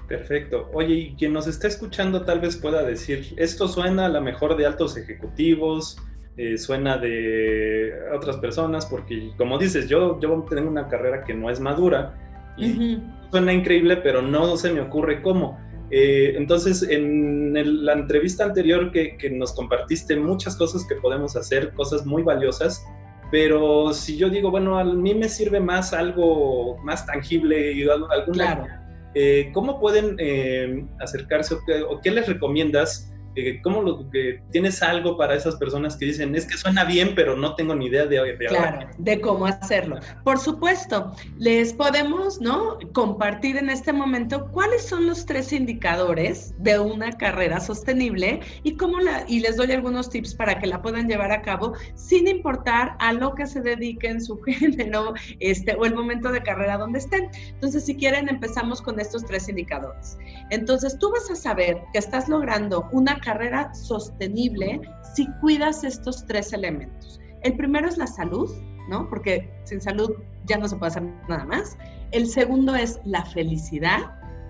Perfecto. 0.08 0.70
Oye, 0.74 0.94
y 0.94 1.16
quien 1.16 1.34
nos 1.34 1.48
está 1.48 1.68
escuchando 1.68 2.26
tal 2.26 2.40
vez 2.40 2.58
pueda 2.58 2.84
decir, 2.84 3.34
esto 3.38 3.68
suena 3.68 4.06
a 4.06 4.10
lo 4.10 4.22
mejor 4.22 4.56
de 4.56 4.66
altos 4.66 4.98
ejecutivos, 4.98 5.98
eh, 6.38 6.58
suena 6.58 6.98
de 6.98 7.94
otras 8.14 8.38
personas, 8.38 8.86
porque 8.86 9.32
como 9.38 9.58
dices, 9.58 9.88
yo, 9.88 10.20
yo 10.20 10.46
tengo 10.50 10.70
una 10.70 10.90
carrera 10.90 11.24
que 11.24 11.34
no 11.34 11.50
es 11.50 11.62
madura 11.62 12.14
y 12.58 13.00
suena 13.32 13.54
increíble, 13.54 13.98
pero 13.98 14.22
no 14.22 14.58
se 14.58 14.74
me 14.74 14.82
ocurre 14.82 15.22
cómo. 15.22 15.58
Eh, 15.92 16.34
entonces, 16.36 16.84
en 16.84 17.54
la 17.86 17.94
entrevista 17.94 18.44
anterior 18.44 18.92
que, 18.92 19.16
que, 19.16 19.30
nos 19.30 19.54
compartiste 19.54 20.18
muchas 20.18 20.58
cosas 20.58 20.86
que 20.86 20.96
podemos 20.96 21.38
hacer, 21.38 21.72
cosas 21.74 22.06
muy 22.06 22.22
valiosas, 22.22 22.86
pero 23.32 23.94
si 23.94 24.18
yo 24.18 24.30
digo, 24.30 24.52
bueno, 24.52 24.78
a 24.78 24.84
mí 24.84 25.16
me 25.16 25.30
sirve 25.30 25.62
más 25.62 25.94
algo 25.94 26.78
más 26.84 27.06
tangible 27.06 27.72
y 27.72 27.88
alguna... 27.88 28.26
Claro. 28.34 28.66
Eh, 29.14 29.52
¿Cómo 29.54 29.80
pueden 29.80 30.90
acercarse 31.00 31.56
o 31.88 32.02
qué 32.02 32.12
les 32.12 32.28
recomiendas 32.28 33.15
¿cómo 33.64 33.82
lo, 33.82 34.10
que 34.10 34.42
tienes 34.52 34.82
algo 34.82 35.18
para 35.18 35.36
esas 35.36 35.56
personas 35.56 35.98
que 35.98 36.06
dicen, 36.06 36.36
es 36.36 36.46
que 36.46 36.58
suena 36.58 36.84
bien, 36.84 37.14
pero 37.16 37.36
no 37.36 37.56
tengo 37.56 37.76
ni 37.76 37.88
idea 37.88 38.06
de, 38.06 38.18
de 38.18 38.46
Claro, 38.48 38.88
de 38.98 39.22
cómo 39.22 39.46
hacerlo. 39.46 40.00
Por 40.24 40.40
supuesto, 40.40 41.14
les 41.38 41.74
podemos, 41.74 42.40
¿no? 42.42 42.78
Compartir 42.94 43.58
en 43.58 43.70
este 43.70 43.94
momento 43.94 44.50
cuáles 44.52 44.86
son 44.86 45.08
los 45.08 45.26
tres 45.26 45.52
indicadores 45.54 46.54
de 46.60 46.80
una 46.80 47.12
carrera 47.12 47.60
sostenible 47.60 48.40
y 48.64 48.76
cómo 48.76 49.00
la, 49.00 49.26
y 49.28 49.40
les 49.40 49.58
doy 49.58 49.72
algunos 49.72 50.10
tips 50.10 50.36
para 50.36 50.60
que 50.60 50.68
la 50.68 50.82
puedan 50.82 51.08
llevar 51.08 51.32
a 51.32 51.42
cabo 51.42 51.74
sin 51.96 52.28
importar 52.28 52.96
a 53.00 53.14
lo 53.14 53.36
que 53.36 53.46
se 53.46 53.62
dediquen, 53.62 54.22
su 54.22 54.42
género, 54.46 55.14
este, 55.40 55.76
o 55.76 55.86
el 55.86 55.96
momento 55.96 56.32
de 56.32 56.42
carrera 56.42 56.78
donde 56.78 57.00
estén. 57.00 57.30
Entonces, 57.50 57.86
si 57.86 57.96
quieren, 57.96 58.30
empezamos 58.30 58.82
con 58.82 59.00
estos 59.00 59.26
tres 59.26 59.50
indicadores. 59.50 60.18
Entonces, 60.50 60.98
tú 61.00 61.12
vas 61.12 61.30
a 61.30 61.36
saber 61.36 61.82
que 61.92 62.00
estás 62.00 62.30
logrando 62.30 62.88
una 62.92 63.20
carrera 63.26 63.74
sostenible 63.74 64.80
si 65.16 65.28
cuidas 65.42 65.84
estos 65.84 66.26
tres 66.26 66.54
elementos. 66.54 67.20
El 67.42 67.58
primero 67.58 67.88
es 67.88 67.98
la 67.98 68.08
salud, 68.08 68.50
¿no? 68.90 69.10
Porque 69.10 69.52
sin 69.66 69.82
salud 69.82 70.12
ya 70.46 70.58
no 70.58 70.68
se 70.68 70.78
puede 70.78 70.92
hacer 70.92 71.04
nada 71.28 71.46
más. 71.46 71.78
El 72.12 72.28
segundo 72.28 72.76
es 72.76 73.00
la 73.04 73.26
felicidad. 73.26 74.00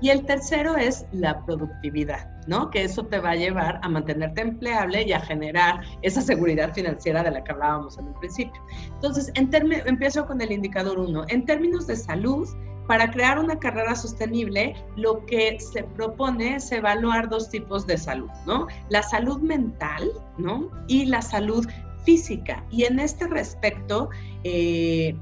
Y 0.02 0.10
el 0.10 0.26
tercero 0.26 0.76
es 0.76 1.06
la 1.14 1.46
productividad, 1.46 2.30
¿no? 2.48 2.70
Que 2.70 2.84
eso 2.84 3.06
te 3.06 3.18
va 3.18 3.30
a 3.32 3.36
llevar 3.36 3.80
a 3.82 3.88
mantenerte 3.88 4.42
empleable 4.42 5.04
y 5.04 5.14
a 5.14 5.22
generar 5.22 5.80
esa 6.02 6.22
seguridad 6.22 6.74
financiera 6.74 7.24
de 7.24 7.32
la 7.32 7.44
que 7.44 7.54
hablábamos 7.54 7.98
en 7.98 8.08
el 8.08 8.14
principio. 8.16 8.62
Entonces, 8.94 9.32
en 9.36 9.50
empiezo 9.86 10.28
con 10.28 10.42
el 10.42 10.52
indicador 10.52 11.00
uno. 11.00 11.24
En 11.30 11.46
términos 11.46 11.88
de 11.88 11.96
salud, 11.96 12.46
para 12.88 13.10
crear 13.12 13.40
una 13.40 13.58
carrera 13.58 13.96
sostenible, 13.96 14.76
lo 14.96 15.26
que 15.26 15.58
se 15.60 15.84
propone 15.84 16.56
es 16.56 16.72
evaluar 16.72 17.30
dos 17.30 17.50
tipos 17.50 17.86
de 17.88 17.98
salud, 17.98 18.30
¿no? 18.46 18.68
La 18.90 19.02
salud 19.04 19.40
mental, 19.42 20.12
¿no? 20.38 20.70
Y 20.88 21.06
la 21.06 21.22
salud 21.22 21.68
física. 22.04 22.64
Y 22.70 22.84
en 22.84 23.00
este 23.00 23.28
respecto, 23.28 24.10
eh, 24.44 25.16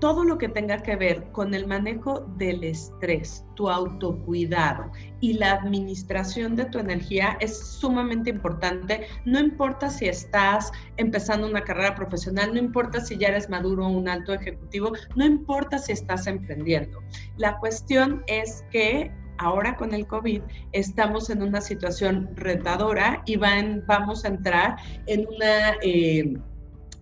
todo 0.00 0.24
lo 0.24 0.38
que 0.38 0.48
tenga 0.48 0.78
que 0.78 0.96
ver 0.96 1.30
con 1.32 1.54
el 1.54 1.66
manejo 1.66 2.20
del 2.36 2.62
estrés, 2.62 3.44
tu 3.54 3.68
autocuidado 3.68 4.90
y 5.20 5.34
la 5.34 5.52
administración 5.52 6.54
de 6.56 6.66
tu 6.66 6.78
energía 6.78 7.36
es 7.40 7.58
sumamente 7.58 8.30
importante. 8.30 9.06
No 9.24 9.40
importa 9.40 9.90
si 9.90 10.06
estás 10.06 10.70
empezando 10.96 11.46
una 11.46 11.62
carrera 11.62 11.94
profesional, 11.94 12.52
no 12.52 12.58
importa 12.58 13.00
si 13.00 13.16
ya 13.16 13.28
eres 13.28 13.48
maduro 13.48 13.86
o 13.86 13.90
un 13.90 14.08
alto 14.08 14.32
ejecutivo, 14.32 14.92
no 15.16 15.24
importa 15.24 15.78
si 15.78 15.92
estás 15.92 16.26
emprendiendo. 16.26 17.00
La 17.36 17.58
cuestión 17.58 18.22
es 18.26 18.64
que 18.70 19.10
ahora 19.38 19.76
con 19.76 19.94
el 19.94 20.06
COVID 20.06 20.42
estamos 20.72 21.30
en 21.30 21.42
una 21.42 21.60
situación 21.60 22.30
retadora 22.34 23.22
y 23.26 23.36
vamos 23.36 24.24
a 24.24 24.28
entrar 24.28 24.76
en 25.06 25.26
una... 25.28 25.76
Eh, 25.82 26.36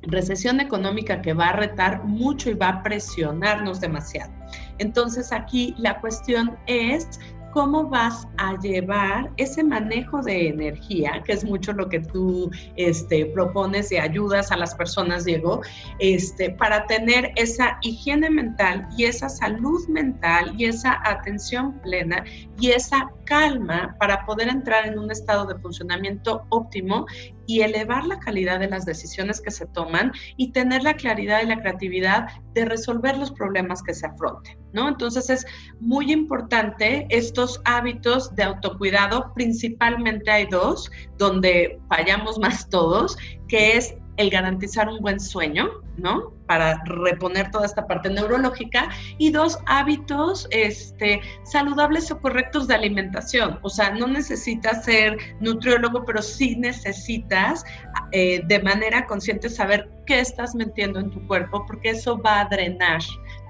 recesión 0.07 0.61
económica 0.61 1.21
que 1.23 1.33
va 1.33 1.49
a 1.49 1.53
retar 1.53 2.05
mucho 2.05 2.51
y 2.51 2.55
va 2.55 2.69
a 2.69 2.83
presionarnos 2.83 3.81
demasiado. 3.81 4.33
Entonces 4.79 5.33
aquí 5.33 5.75
la 5.79 6.01
cuestión 6.01 6.57
es 6.67 7.19
cómo 7.57 7.89
vas 7.89 8.29
a 8.37 8.55
llevar 8.59 9.31
ese 9.39 9.65
manejo 9.65 10.21
de 10.21 10.49
energía, 10.49 11.23
que 11.25 11.33
es 11.33 11.43
mucho 11.43 11.73
lo 11.73 11.89
que 11.89 12.01
tú 12.01 12.51
este, 12.77 13.25
propones 13.25 13.91
y 13.91 13.97
ayudas 13.97 14.53
a 14.53 14.59
las 14.59 14.75
personas, 14.75 15.25
Diego, 15.25 15.63
este, 15.99 16.51
para 16.51 16.85
tener 16.85 17.33
esa 17.37 17.79
higiene 17.81 18.29
mental 18.29 18.87
y 18.99 19.05
esa 19.05 19.31
salud 19.31 19.89
mental 19.89 20.55
y 20.59 20.67
esa 20.67 21.01
atención 21.03 21.81
plena 21.81 22.25
y 22.61 22.73
esa 22.73 23.11
calma 23.25 23.97
para 23.99 24.27
poder 24.27 24.49
entrar 24.49 24.87
en 24.87 24.99
un 24.99 25.11
estado 25.11 25.47
de 25.47 25.59
funcionamiento 25.59 26.45
óptimo 26.51 27.07
y 27.47 27.61
elevar 27.61 28.05
la 28.07 28.19
calidad 28.19 28.61
de 28.61 28.69
las 28.69 28.85
decisiones 28.85 29.41
que 29.41 29.50
se 29.50 29.67
toman 29.67 30.12
y 30.37 30.53
tener 30.53 30.83
la 30.83 30.95
claridad 30.95 31.43
y 31.43 31.47
la 31.47 31.61
creatividad 31.61 32.29
de 32.55 32.65
resolver 32.65 33.17
los 33.17 33.31
problemas 33.31 33.83
que 33.83 33.95
se 33.95 34.07
afronten, 34.07 34.59
¿no? 34.73 34.88
Entonces 34.88 35.31
es 35.31 35.47
muy 35.81 36.12
importante 36.12 37.07
estos 37.11 37.61
hábitos 37.65 38.35
de 38.35 38.45
autocuidado, 38.45 39.33
principalmente 39.35 40.31
hay 40.31 40.47
dos, 40.47 40.91
donde 41.19 41.81
fallamos 41.88 42.38
más 42.38 42.69
todos, 42.69 43.17
que 43.49 43.76
es 43.76 43.95
el 44.17 44.31
garantizar 44.31 44.89
un 44.89 45.01
buen 45.01 45.21
sueño, 45.21 45.69
¿no? 45.97 46.33
Para 46.47 46.83
reponer 46.85 47.51
toda 47.51 47.67
esta 47.67 47.87
parte 47.87 48.11
neurológica. 48.11 48.89
Y 49.19 49.31
dos, 49.31 49.59
hábitos 49.67 50.47
este, 50.51 51.21
saludables 51.45 52.11
o 52.11 52.21
correctos 52.21 52.69
de 52.69 52.75
alimentación. 52.75 53.59
O 53.63 53.69
sea, 53.69 53.91
no 53.91 54.07
necesitas 54.07 54.85
ser 54.85 55.19
nutriólogo, 55.41 56.05
pero 56.05 56.23
sí 56.23 56.57
necesitas 56.57 57.65
eh, 58.13 58.43
de 58.47 58.63
manera 58.63 59.07
consciente 59.07 59.49
saber 59.49 59.91
qué 60.07 60.21
estás 60.21 60.55
metiendo 60.55 61.01
en 61.01 61.11
tu 61.11 61.27
cuerpo, 61.27 61.65
porque 61.67 61.91
eso 61.91 62.19
va 62.19 62.41
a 62.41 62.45
drenar 62.47 63.01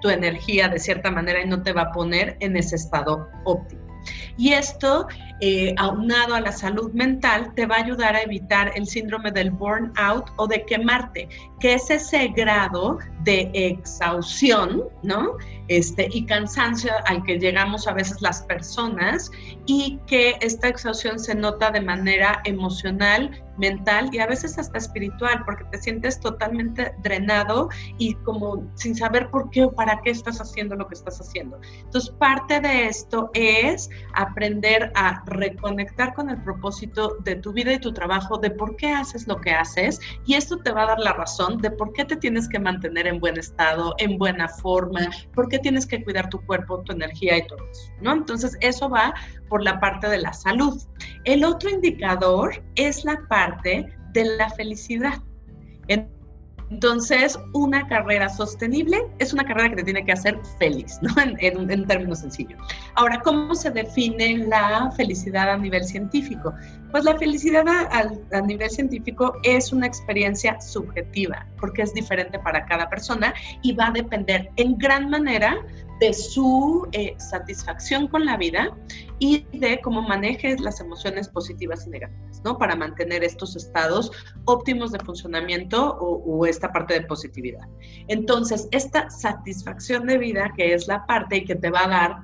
tu 0.01 0.09
energía 0.09 0.69
de 0.69 0.79
cierta 0.79 1.11
manera 1.11 1.43
y 1.43 1.47
no 1.47 1.63
te 1.63 1.73
va 1.73 1.83
a 1.83 1.93
poner 1.93 2.37
en 2.41 2.57
ese 2.57 2.77
estado 2.77 3.29
óptimo. 3.45 3.86
Y 4.37 4.53
esto, 4.53 5.07
eh, 5.41 5.75
aunado 5.79 6.35
a 6.35 6.41
la 6.41 6.53
salud 6.53 6.93
mental, 6.93 7.53
te 7.55 7.67
va 7.67 7.77
a 7.77 7.85
ayudar 7.85 8.17
a 8.17 8.23
evitar 8.23 8.73
el 8.75 8.87
síndrome 8.87 9.31
del 9.33 9.51
burnout 9.51 10.31
o 10.37 10.47
de 10.47 10.65
quemarte, 10.65 11.29
que 11.61 11.75
es 11.75 11.91
ese 11.91 12.29
grado 12.29 12.99
de 13.25 13.51
exhaustión, 13.53 14.85
¿no? 15.03 15.37
Este, 15.69 16.09
y 16.13 16.25
cansancio 16.27 16.93
al 17.07 17.25
que 17.25 17.39
llegamos 17.39 17.89
a 17.89 17.93
veces 17.93 18.23
las 18.23 18.43
personas 18.43 19.31
y 19.67 19.99
que 20.07 20.37
esta 20.41 20.69
exhaustión 20.69 21.19
se 21.19 21.35
nota 21.35 21.71
de 21.71 21.81
manera 21.81 22.41
emocional, 22.45 23.43
mental 23.59 24.11
y 24.13 24.19
a 24.19 24.27
veces 24.27 24.59
hasta 24.59 24.79
espiritual, 24.79 25.43
porque 25.45 25.65
te 25.73 25.79
sientes 25.79 26.21
totalmente 26.21 26.95
drenado 27.03 27.69
y 27.99 28.15
como 28.15 28.65
sin 28.75 28.95
saber 28.95 29.31
por 29.31 29.51
qué 29.51 29.65
o 29.65 29.73
para 29.73 30.01
qué 30.03 30.11
estás 30.11 30.41
haciendo 30.41 30.77
lo 30.77 30.87
que 30.87 30.95
estás 30.95 31.21
haciendo. 31.21 31.59
Entonces, 31.81 32.11
parte 32.19 32.61
de 32.61 32.87
esto 32.87 33.31
es 33.35 33.89
aprender 34.15 34.93
a 34.95 35.25
reconectar 35.27 36.15
con 36.15 36.31
el 36.31 36.41
propósito 36.43 37.17
de 37.25 37.37
tu 37.37 37.53
vida 37.53 37.73
y 37.73 37.79
tu 37.79 37.93
trabajo, 37.93 38.39
de 38.39 38.51
por 38.51 38.77
qué 38.77 38.93
haces 38.93 39.27
lo 39.27 39.41
que 39.41 39.51
haces, 39.51 40.01
y 40.27 40.35
esto 40.35 40.59
te 40.59 40.71
va 40.71 40.83
a 40.83 40.87
dar 40.87 41.01
la 41.01 41.15
razón 41.15 41.59
de 41.59 41.71
por 41.71 41.93
qué 41.93 42.05
te 42.05 42.17
tienes 42.17 42.49
que 42.49 42.59
mantener 42.59 43.07
en 43.07 43.21
buen 43.21 43.39
estado, 43.39 43.95
en 43.99 44.19
buena 44.19 44.49
forma, 44.49 45.01
por 45.35 45.49
tienes 45.59 45.87
que 45.87 46.03
cuidar 46.03 46.29
tu 46.29 46.41
cuerpo, 46.47 46.83
tu 46.83 46.93
energía 46.93 47.39
y 47.39 47.47
todo 47.47 47.59
eso, 47.71 47.93
¿no? 48.01 48.13
Entonces, 48.13 48.57
eso 48.61 48.89
va 48.89 49.15
por 49.49 49.63
la 49.63 49.81
parte 49.81 50.09
de 50.09 50.19
la 50.19 50.33
salud. 50.33 50.81
El 51.25 51.45
otro 51.45 51.71
indicador 51.71 52.63
es 52.75 53.05
la 53.05 53.19
parte 53.29 53.87
de 54.13 54.25
la 54.37 54.51
felicidad. 54.51 55.23
Entonces, 56.71 57.39
una 57.53 57.87
carrera 57.87 58.29
sostenible 58.29 58.99
es 59.19 59.33
una 59.33 59.45
carrera 59.45 59.71
que 59.71 59.77
te 59.77 59.85
tiene 59.85 60.05
que 60.05 60.13
hacer 60.13 60.39
feliz, 60.59 60.99
¿no? 61.01 61.15
En, 61.23 61.87
términos 61.87 62.21
sencillos. 62.21 62.61
Ahora, 62.95 63.21
¿cómo 63.21 63.55
se 63.55 63.71
define 63.71 64.39
la 64.39 64.91
felicidad 64.97 65.51
a 65.51 65.57
nivel 65.57 65.85
científico? 65.85 66.53
Pues 66.91 67.05
la 67.05 67.17
felicidad 67.17 67.65
a, 67.69 68.41
nivel 68.41 68.71
científico 68.71 69.35
es 69.45 69.73
una 69.73 69.87
experiencia 69.87 70.61
subjetiva, 70.61 71.47
porque 71.61 71.83
es 71.83 71.95
diferente 71.95 72.39
para 72.39 72.65
cada 72.67 72.89
persona 72.89 73.33
y 73.63 73.73
va 73.73 73.89
a 73.89 73.93
depender 73.93 74.51
en 74.57 74.77
gran 74.79 75.11
manera 75.11 75.57
de 76.00 76.12
su 76.12 76.87
eh, 76.93 77.15
satisfacción 77.19 78.09
con 78.09 78.25
la 78.25 78.37
vida 78.37 78.76
y 79.19 79.47
de 79.59 79.81
cómo 79.81 80.03
manejes 80.03 80.61
las 80.61 80.81
emociones 80.81 81.29
positivas 81.29 81.87
y 81.87 81.91
negativas. 81.91 82.43
¿no? 82.45 82.59
Para 82.59 82.76
mantener 82.76 83.25
estos 83.25 83.57
estados 83.57 84.11
óptimos 84.45 84.93
de 84.93 84.99
funcionamiento 85.00 85.97
o, 85.99 86.23
o 86.25 86.47
esta 86.47 86.73
parte 86.73 86.95
de 86.95 87.03
positividad. 87.03 87.67
Entonces, 88.09 88.69
esta 88.73 89.09
satisfacción 89.11 90.07
de 90.07 90.19
vida, 90.19 90.53
que 90.57 90.75
es 90.75 90.87
la 90.87 91.07
parte 91.07 91.45
que 91.45 91.55
te 91.55 91.71
va 91.71 91.85
a 91.85 91.88
dar 91.88 92.17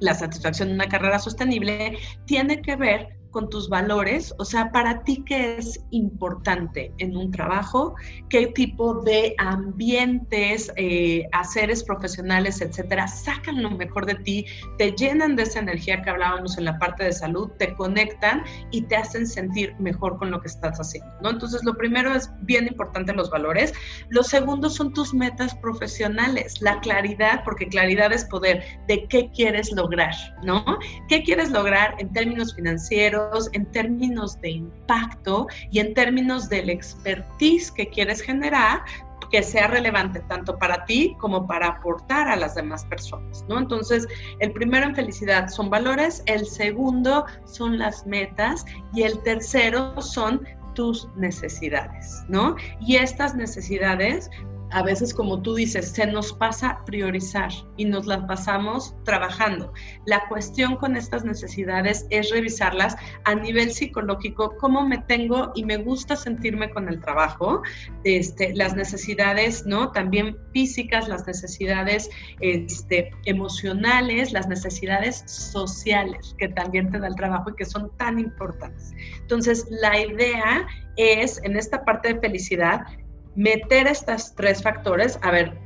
la 0.00 0.14
satisfacción 0.14 0.68
de 0.68 0.74
una 0.74 0.88
carrera 0.88 1.18
sostenible, 1.18 1.98
tiene 2.26 2.60
que 2.62 2.76
ver 2.76 3.19
con 3.30 3.48
tus 3.48 3.68
valores, 3.68 4.34
o 4.38 4.44
sea, 4.44 4.70
para 4.70 5.02
ti 5.02 5.22
qué 5.26 5.56
es 5.56 5.80
importante 5.90 6.92
en 6.98 7.16
un 7.16 7.30
trabajo, 7.30 7.94
qué 8.28 8.48
tipo 8.48 9.02
de 9.02 9.34
ambientes, 9.38 10.72
eh, 10.76 11.24
haceres 11.32 11.84
profesionales, 11.84 12.60
etcétera, 12.60 13.06
sacan 13.08 13.62
lo 13.62 13.70
mejor 13.70 14.06
de 14.06 14.16
ti, 14.16 14.46
te 14.78 14.92
llenan 14.92 15.36
de 15.36 15.44
esa 15.44 15.60
energía 15.60 16.02
que 16.02 16.10
hablábamos 16.10 16.58
en 16.58 16.64
la 16.64 16.78
parte 16.78 17.04
de 17.04 17.12
salud, 17.12 17.50
te 17.58 17.74
conectan 17.74 18.42
y 18.70 18.82
te 18.82 18.96
hacen 18.96 19.26
sentir 19.26 19.74
mejor 19.78 20.18
con 20.18 20.30
lo 20.30 20.40
que 20.40 20.48
estás 20.48 20.78
haciendo, 20.78 21.10
¿no? 21.22 21.30
Entonces, 21.30 21.64
lo 21.64 21.74
primero 21.74 22.14
es 22.14 22.30
bien 22.42 22.66
importante 22.66 23.12
los 23.12 23.30
valores. 23.30 23.72
Lo 24.08 24.22
segundo 24.22 24.70
son 24.70 24.92
tus 24.92 25.14
metas 25.14 25.54
profesionales, 25.56 26.60
la 26.60 26.80
claridad, 26.80 27.42
porque 27.44 27.68
claridad 27.68 28.12
es 28.12 28.24
poder 28.24 28.62
de 28.88 29.06
qué 29.08 29.30
quieres 29.30 29.72
lograr, 29.72 30.14
¿no? 30.44 30.64
¿Qué 31.08 31.22
quieres 31.22 31.50
lograr 31.50 31.94
en 31.98 32.12
términos 32.12 32.54
financieros? 32.54 33.19
En 33.52 33.66
términos 33.66 34.40
de 34.40 34.50
impacto 34.50 35.46
y 35.70 35.80
en 35.80 35.94
términos 35.94 36.48
del 36.48 36.70
expertise 36.70 37.70
que 37.70 37.88
quieres 37.88 38.20
generar 38.20 38.82
que 39.30 39.42
sea 39.42 39.68
relevante 39.68 40.20
tanto 40.28 40.58
para 40.58 40.84
ti 40.84 41.16
como 41.18 41.46
para 41.46 41.68
aportar 41.68 42.28
a 42.28 42.36
las 42.36 42.54
demás 42.54 42.84
personas, 42.86 43.44
¿no? 43.48 43.58
Entonces, 43.58 44.06
el 44.40 44.52
primero 44.52 44.86
en 44.86 44.94
felicidad 44.94 45.48
son 45.48 45.70
valores, 45.70 46.22
el 46.26 46.44
segundo 46.44 47.24
son 47.44 47.78
las 47.78 48.06
metas 48.06 48.64
y 48.92 49.02
el 49.02 49.22
tercero 49.22 50.00
son 50.02 50.44
tus 50.74 51.08
necesidades, 51.16 52.24
¿no? 52.28 52.56
Y 52.80 52.96
estas 52.96 53.34
necesidades 53.34 54.30
a 54.72 54.82
veces, 54.82 55.12
como 55.12 55.42
tú 55.42 55.54
dices, 55.54 55.88
se 55.88 56.06
nos 56.06 56.32
pasa 56.32 56.82
priorizar 56.86 57.50
y 57.76 57.84
nos 57.84 58.06
las 58.06 58.24
pasamos 58.24 58.94
trabajando. 59.04 59.72
La 60.06 60.26
cuestión 60.28 60.76
con 60.76 60.96
estas 60.96 61.24
necesidades 61.24 62.06
es 62.10 62.30
revisarlas 62.30 62.96
a 63.24 63.34
nivel 63.34 63.70
psicológico, 63.70 64.56
cómo 64.58 64.86
me 64.86 64.98
tengo 64.98 65.52
y 65.54 65.64
me 65.64 65.76
gusta 65.76 66.16
sentirme 66.16 66.70
con 66.70 66.88
el 66.88 67.00
trabajo, 67.00 67.62
este, 68.04 68.54
las 68.54 68.74
necesidades, 68.76 69.66
¿no? 69.66 69.90
También 69.92 70.36
físicas, 70.52 71.08
las 71.08 71.26
necesidades 71.26 72.08
este, 72.40 73.10
emocionales, 73.24 74.32
las 74.32 74.48
necesidades 74.48 75.24
sociales 75.26 76.34
que 76.38 76.48
también 76.48 76.90
te 76.90 76.98
da 76.98 77.08
el 77.08 77.16
trabajo 77.16 77.50
y 77.50 77.54
que 77.54 77.64
son 77.64 77.90
tan 77.96 78.18
importantes. 78.18 78.92
Entonces, 79.20 79.66
la 79.70 79.98
idea 79.98 80.66
es, 80.96 81.40
en 81.44 81.56
esta 81.56 81.84
parte 81.84 82.14
de 82.14 82.20
felicidad, 82.20 82.82
meter 83.40 83.86
estos 83.86 84.34
tres 84.34 84.62
factores, 84.62 85.18
a 85.22 85.30
ver, 85.30 85.56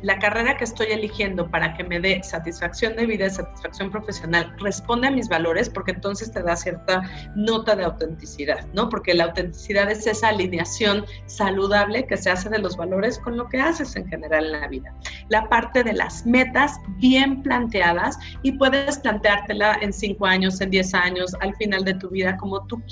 la 0.00 0.18
carrera 0.18 0.56
que 0.56 0.64
estoy 0.64 0.86
eligiendo 0.86 1.48
para 1.50 1.74
que 1.74 1.84
me 1.84 2.00
dé 2.00 2.22
satisfacción 2.22 2.96
de 2.96 3.04
vida 3.04 3.26
y 3.26 3.30
satisfacción 3.30 3.90
profesional 3.90 4.52
responde 4.58 5.08
a 5.08 5.10
mis 5.10 5.28
valores, 5.28 5.68
porque 5.68 5.90
entonces 5.90 6.32
te 6.32 6.42
da 6.42 6.56
cierta 6.56 7.02
nota 7.36 7.76
de 7.76 7.84
autenticidad, 7.84 8.66
¿no? 8.72 8.88
Porque 8.88 9.12
la 9.12 9.24
autenticidad 9.24 9.90
es 9.90 10.06
esa 10.06 10.28
alineación 10.28 11.04
saludable 11.26 12.06
que 12.06 12.16
se 12.16 12.30
hace 12.30 12.48
de 12.48 12.58
los 12.58 12.78
valores 12.78 13.18
con 13.18 13.36
lo 13.36 13.46
que 13.50 13.60
haces 13.60 13.94
en 13.94 14.08
general 14.08 14.46
en 14.46 14.52
la 14.52 14.68
vida. 14.68 14.94
La 15.28 15.48
parte 15.50 15.84
de 15.84 15.92
las 15.92 16.24
metas 16.24 16.80
bien 16.96 17.42
planteadas 17.42 18.18
y 18.42 18.52
puedes 18.52 18.98
planteártela 19.00 19.76
en 19.82 19.92
cinco 19.92 20.24
años, 20.24 20.62
en 20.62 20.70
diez 20.70 20.94
años, 20.94 21.36
al 21.40 21.54
final 21.56 21.84
de 21.84 21.92
tu 21.92 22.08
vida, 22.08 22.38
como 22.38 22.66
tú 22.68 22.82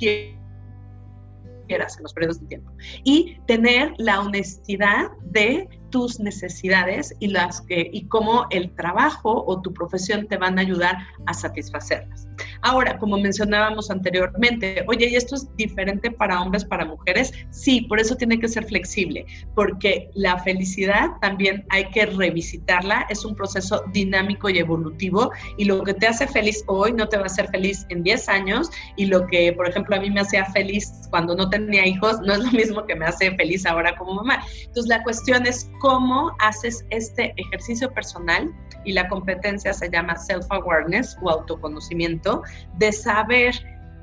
quieras 1.70 1.96
en 1.96 2.02
los 2.02 2.12
periodos 2.12 2.40
de 2.40 2.46
tiempo. 2.48 2.72
Y 3.04 3.36
tener 3.46 3.92
la 3.98 4.20
honestidad 4.20 5.10
de 5.22 5.68
tus 5.90 6.20
necesidades 6.20 7.14
y, 7.20 7.28
las 7.28 7.60
que, 7.62 7.90
y 7.92 8.06
cómo 8.06 8.46
el 8.50 8.74
trabajo 8.74 9.44
o 9.46 9.60
tu 9.60 9.72
profesión 9.72 10.26
te 10.26 10.36
van 10.36 10.58
a 10.58 10.62
ayudar 10.62 10.96
a 11.26 11.34
satisfacerlas. 11.34 12.28
Ahora, 12.62 12.98
como 12.98 13.18
mencionábamos 13.18 13.90
anteriormente, 13.90 14.84
oye, 14.88 15.08
¿y 15.08 15.16
esto 15.16 15.34
es 15.34 15.54
diferente 15.56 16.10
para 16.10 16.40
hombres, 16.40 16.64
para 16.64 16.84
mujeres? 16.84 17.32
Sí, 17.50 17.82
por 17.82 18.00
eso 18.00 18.16
tiene 18.16 18.38
que 18.38 18.48
ser 18.48 18.64
flexible, 18.64 19.26
porque 19.54 20.10
la 20.14 20.38
felicidad 20.38 21.10
también 21.20 21.64
hay 21.70 21.90
que 21.90 22.06
revisitarla, 22.06 23.06
es 23.10 23.24
un 23.24 23.34
proceso 23.34 23.82
dinámico 23.92 24.48
y 24.48 24.58
evolutivo 24.58 25.30
y 25.56 25.64
lo 25.64 25.82
que 25.82 25.94
te 25.94 26.06
hace 26.06 26.26
feliz 26.26 26.64
hoy 26.66 26.92
no 26.92 27.08
te 27.08 27.16
va 27.16 27.24
a 27.24 27.26
hacer 27.26 27.48
feliz 27.48 27.86
en 27.88 28.02
10 28.02 28.28
años 28.28 28.70
y 28.96 29.06
lo 29.06 29.26
que, 29.26 29.52
por 29.52 29.68
ejemplo, 29.68 29.96
a 29.96 30.00
mí 30.00 30.10
me 30.10 30.20
hacía 30.20 30.44
feliz 30.46 30.92
cuando 31.10 31.34
no 31.34 31.48
tenía 31.50 31.86
hijos 31.86 32.20
no 32.20 32.32
es 32.32 32.40
lo 32.40 32.50
mismo 32.52 32.84
que 32.86 32.94
me 32.94 33.06
hace 33.06 33.34
feliz 33.36 33.66
ahora 33.66 33.96
como 33.96 34.14
mamá. 34.14 34.42
Entonces, 34.60 34.86
la 34.86 35.02
cuestión 35.02 35.46
es 35.46 35.70
cómo 35.80 36.30
haces 36.38 36.86
este 36.90 37.34
ejercicio 37.36 37.92
personal 37.92 38.54
y 38.84 38.92
la 38.92 39.08
competencia 39.08 39.72
se 39.72 39.90
llama 39.90 40.14
self-awareness 40.14 41.18
o 41.22 41.30
autoconocimiento, 41.30 42.42
de 42.78 42.92
saber 42.92 43.54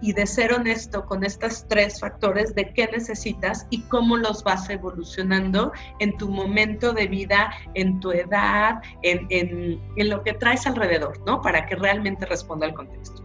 y 0.02 0.14
de 0.14 0.28
ser 0.28 0.54
honesto 0.54 1.06
con 1.06 1.24
estos 1.24 1.66
tres 1.68 2.00
factores 2.00 2.54
de 2.54 2.72
qué 2.74 2.88
necesitas 2.88 3.66
y 3.70 3.82
cómo 3.84 4.18
los 4.18 4.44
vas 4.44 4.70
evolucionando 4.70 5.72
en 6.00 6.16
tu 6.18 6.30
momento 6.30 6.94
de 6.94 7.08
vida, 7.08 7.52
en 7.74 8.00
tu 8.00 8.12
edad, 8.12 8.76
en, 9.02 9.28
en 9.30 10.10
lo 10.10 10.24
que 10.24 10.34
traes 10.34 10.68
alrededor, 10.68 11.20
¿no? 11.26 11.42
Para 11.42 11.66
que 11.66 11.76
realmente 11.76 12.26
responda 12.26 12.68
al 12.68 12.74
contexto. 12.74 13.24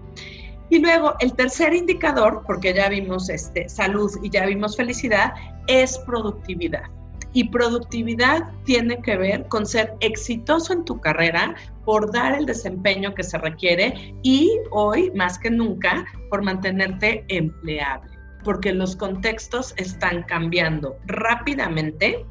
Y 0.70 0.78
luego 0.78 1.14
el 1.20 1.34
tercer 1.34 1.74
indicador, 1.74 2.44
porque 2.46 2.72
ya 2.72 2.88
vimos 2.88 3.28
este, 3.28 3.68
salud 3.68 4.10
y 4.22 4.30
ya 4.30 4.46
vimos 4.46 4.74
felicidad, 4.74 5.34
es 5.66 5.98
productividad. 5.98 6.84
Y 7.32 7.48
productividad 7.48 8.50
tiene 8.64 9.00
que 9.00 9.16
ver 9.16 9.48
con 9.48 9.66
ser 9.66 9.94
exitoso 10.00 10.72
en 10.72 10.84
tu 10.84 11.00
carrera 11.00 11.54
por 11.84 12.12
dar 12.12 12.34
el 12.34 12.46
desempeño 12.46 13.14
que 13.14 13.22
se 13.22 13.38
requiere 13.38 14.14
y 14.22 14.50
hoy, 14.70 15.10
más 15.12 15.38
que 15.38 15.50
nunca, 15.50 16.04
por 16.30 16.42
mantenerte 16.42 17.24
empleable, 17.28 18.10
porque 18.44 18.72
los 18.72 18.96
contextos 18.96 19.74
están 19.76 20.22
cambiando 20.24 20.96
rápidamente. 21.06 22.24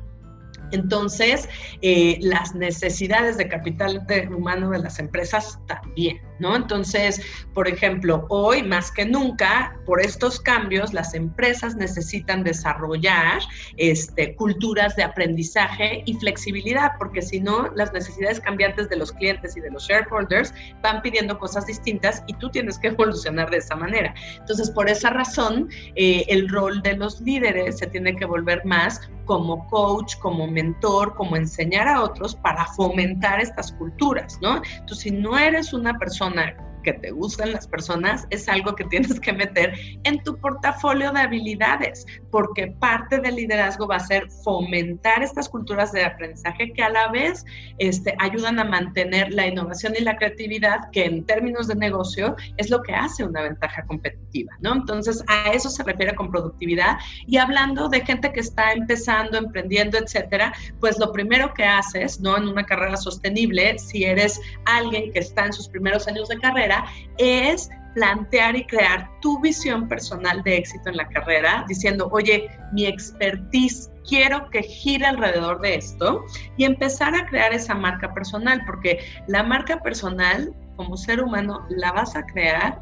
Entonces, 0.71 1.49
eh, 1.81 2.17
las 2.21 2.55
necesidades 2.55 3.37
de 3.37 3.49
capital 3.49 4.05
humano 4.33 4.69
de 4.69 4.79
las 4.79 4.99
empresas 4.99 5.59
también, 5.67 6.21
¿no? 6.41 6.55
Entonces, 6.55 7.21
por 7.53 7.67
ejemplo, 7.67 8.25
hoy 8.29 8.63
más 8.63 8.91
que 8.91 9.05
nunca, 9.05 9.77
por 9.85 10.01
estos 10.01 10.39
cambios, 10.39 10.93
las 10.93 11.13
empresas 11.13 11.75
necesitan 11.75 12.43
desarrollar 12.43 13.41
este, 13.77 14.35
culturas 14.35 14.95
de 14.95 15.03
aprendizaje 15.03 16.03
y 16.05 16.15
flexibilidad, 16.15 16.91
porque 16.97 17.21
si 17.21 17.39
no, 17.39 17.69
las 17.75 17.93
necesidades 17.93 18.39
cambiantes 18.39 18.89
de 18.89 18.97
los 18.97 19.11
clientes 19.11 19.55
y 19.55 19.61
de 19.61 19.71
los 19.71 19.87
shareholders 19.87 20.53
van 20.81 21.01
pidiendo 21.01 21.37
cosas 21.37 21.65
distintas 21.65 22.23
y 22.27 22.33
tú 22.33 22.49
tienes 22.49 22.77
que 22.77 22.87
evolucionar 22.89 23.49
de 23.49 23.57
esa 23.57 23.75
manera. 23.75 24.13
Entonces, 24.37 24.69
por 24.71 24.89
esa 24.89 25.11
razón, 25.11 25.69
eh, 25.95 26.25
el 26.27 26.49
rol 26.49 26.81
de 26.81 26.97
los 26.97 27.21
líderes 27.21 27.77
se 27.77 27.87
tiene 27.87 28.15
que 28.15 28.25
volver 28.25 28.65
más 28.65 29.01
como 29.25 29.67
coach, 29.69 30.17
como 30.17 30.47
mentor, 30.47 31.15
como 31.15 31.37
enseñar 31.37 31.87
a 31.87 32.01
otros 32.01 32.35
para 32.35 32.65
fomentar 32.65 33.39
estas 33.39 33.71
culturas, 33.73 34.37
¿no? 34.41 34.61
Entonces, 34.79 34.99
si 34.99 35.11
no 35.11 35.37
eres 35.37 35.73
una 35.73 35.97
persona 35.97 36.30
on 36.31 36.37
that 36.37 36.70
que 36.81 36.93
te 36.93 37.11
gustan 37.11 37.51
las 37.51 37.67
personas 37.67 38.27
es 38.29 38.47
algo 38.49 38.75
que 38.75 38.85
tienes 38.85 39.19
que 39.19 39.33
meter 39.33 39.73
en 40.03 40.21
tu 40.23 40.37
portafolio 40.37 41.11
de 41.11 41.21
habilidades, 41.21 42.05
porque 42.29 42.67
parte 42.67 43.19
del 43.19 43.35
liderazgo 43.35 43.87
va 43.87 43.97
a 43.97 43.99
ser 43.99 44.29
fomentar 44.43 45.23
estas 45.23 45.49
culturas 45.49 45.91
de 45.91 46.03
aprendizaje 46.03 46.73
que 46.73 46.83
a 46.83 46.89
la 46.89 47.09
vez 47.09 47.45
este, 47.77 48.15
ayudan 48.19 48.59
a 48.59 48.63
mantener 48.63 49.33
la 49.33 49.47
innovación 49.47 49.93
y 49.97 50.03
la 50.03 50.15
creatividad, 50.15 50.89
que 50.91 51.05
en 51.05 51.25
términos 51.25 51.67
de 51.67 51.75
negocio 51.75 52.35
es 52.57 52.69
lo 52.69 52.81
que 52.81 52.93
hace 52.93 53.23
una 53.23 53.41
ventaja 53.41 53.83
competitiva, 53.85 54.51
¿no? 54.61 54.73
Entonces, 54.73 55.23
a 55.27 55.51
eso 55.51 55.69
se 55.69 55.83
refiere 55.83 56.15
con 56.15 56.31
productividad. 56.31 56.97
Y 57.27 57.37
hablando 57.37 57.89
de 57.89 58.01
gente 58.01 58.31
que 58.31 58.39
está 58.39 58.73
empezando, 58.73 59.37
emprendiendo, 59.37 59.97
etcétera, 59.97 60.53
pues 60.79 60.99
lo 60.99 61.11
primero 61.11 61.53
que 61.53 61.63
haces, 61.63 62.19
¿no? 62.19 62.37
En 62.37 62.47
una 62.47 62.65
carrera 62.65 62.97
sostenible, 62.97 63.77
si 63.79 64.03
eres 64.03 64.39
alguien 64.65 65.11
que 65.11 65.19
está 65.19 65.45
en 65.45 65.53
sus 65.53 65.67
primeros 65.67 66.07
años 66.07 66.29
de 66.29 66.37
carrera, 66.39 66.70
es 67.17 67.69
plantear 67.93 68.55
y 68.55 68.65
crear 68.65 69.09
tu 69.21 69.39
visión 69.41 69.87
personal 69.87 70.41
de 70.43 70.57
éxito 70.57 70.89
en 70.89 70.97
la 70.97 71.07
carrera, 71.09 71.65
diciendo, 71.67 72.09
oye, 72.11 72.49
mi 72.71 72.85
expertise 72.85 73.91
quiero 74.07 74.49
que 74.49 74.63
gire 74.63 75.05
alrededor 75.05 75.61
de 75.61 75.75
esto 75.75 76.25
y 76.57 76.63
empezar 76.63 77.13
a 77.15 77.25
crear 77.25 77.53
esa 77.53 77.75
marca 77.75 78.13
personal, 78.13 78.61
porque 78.65 78.99
la 79.27 79.43
marca 79.43 79.81
personal 79.81 80.53
como 80.77 80.97
ser 80.97 81.21
humano 81.21 81.65
la 81.69 81.91
vas 81.91 82.15
a 82.15 82.23
crear 82.23 82.79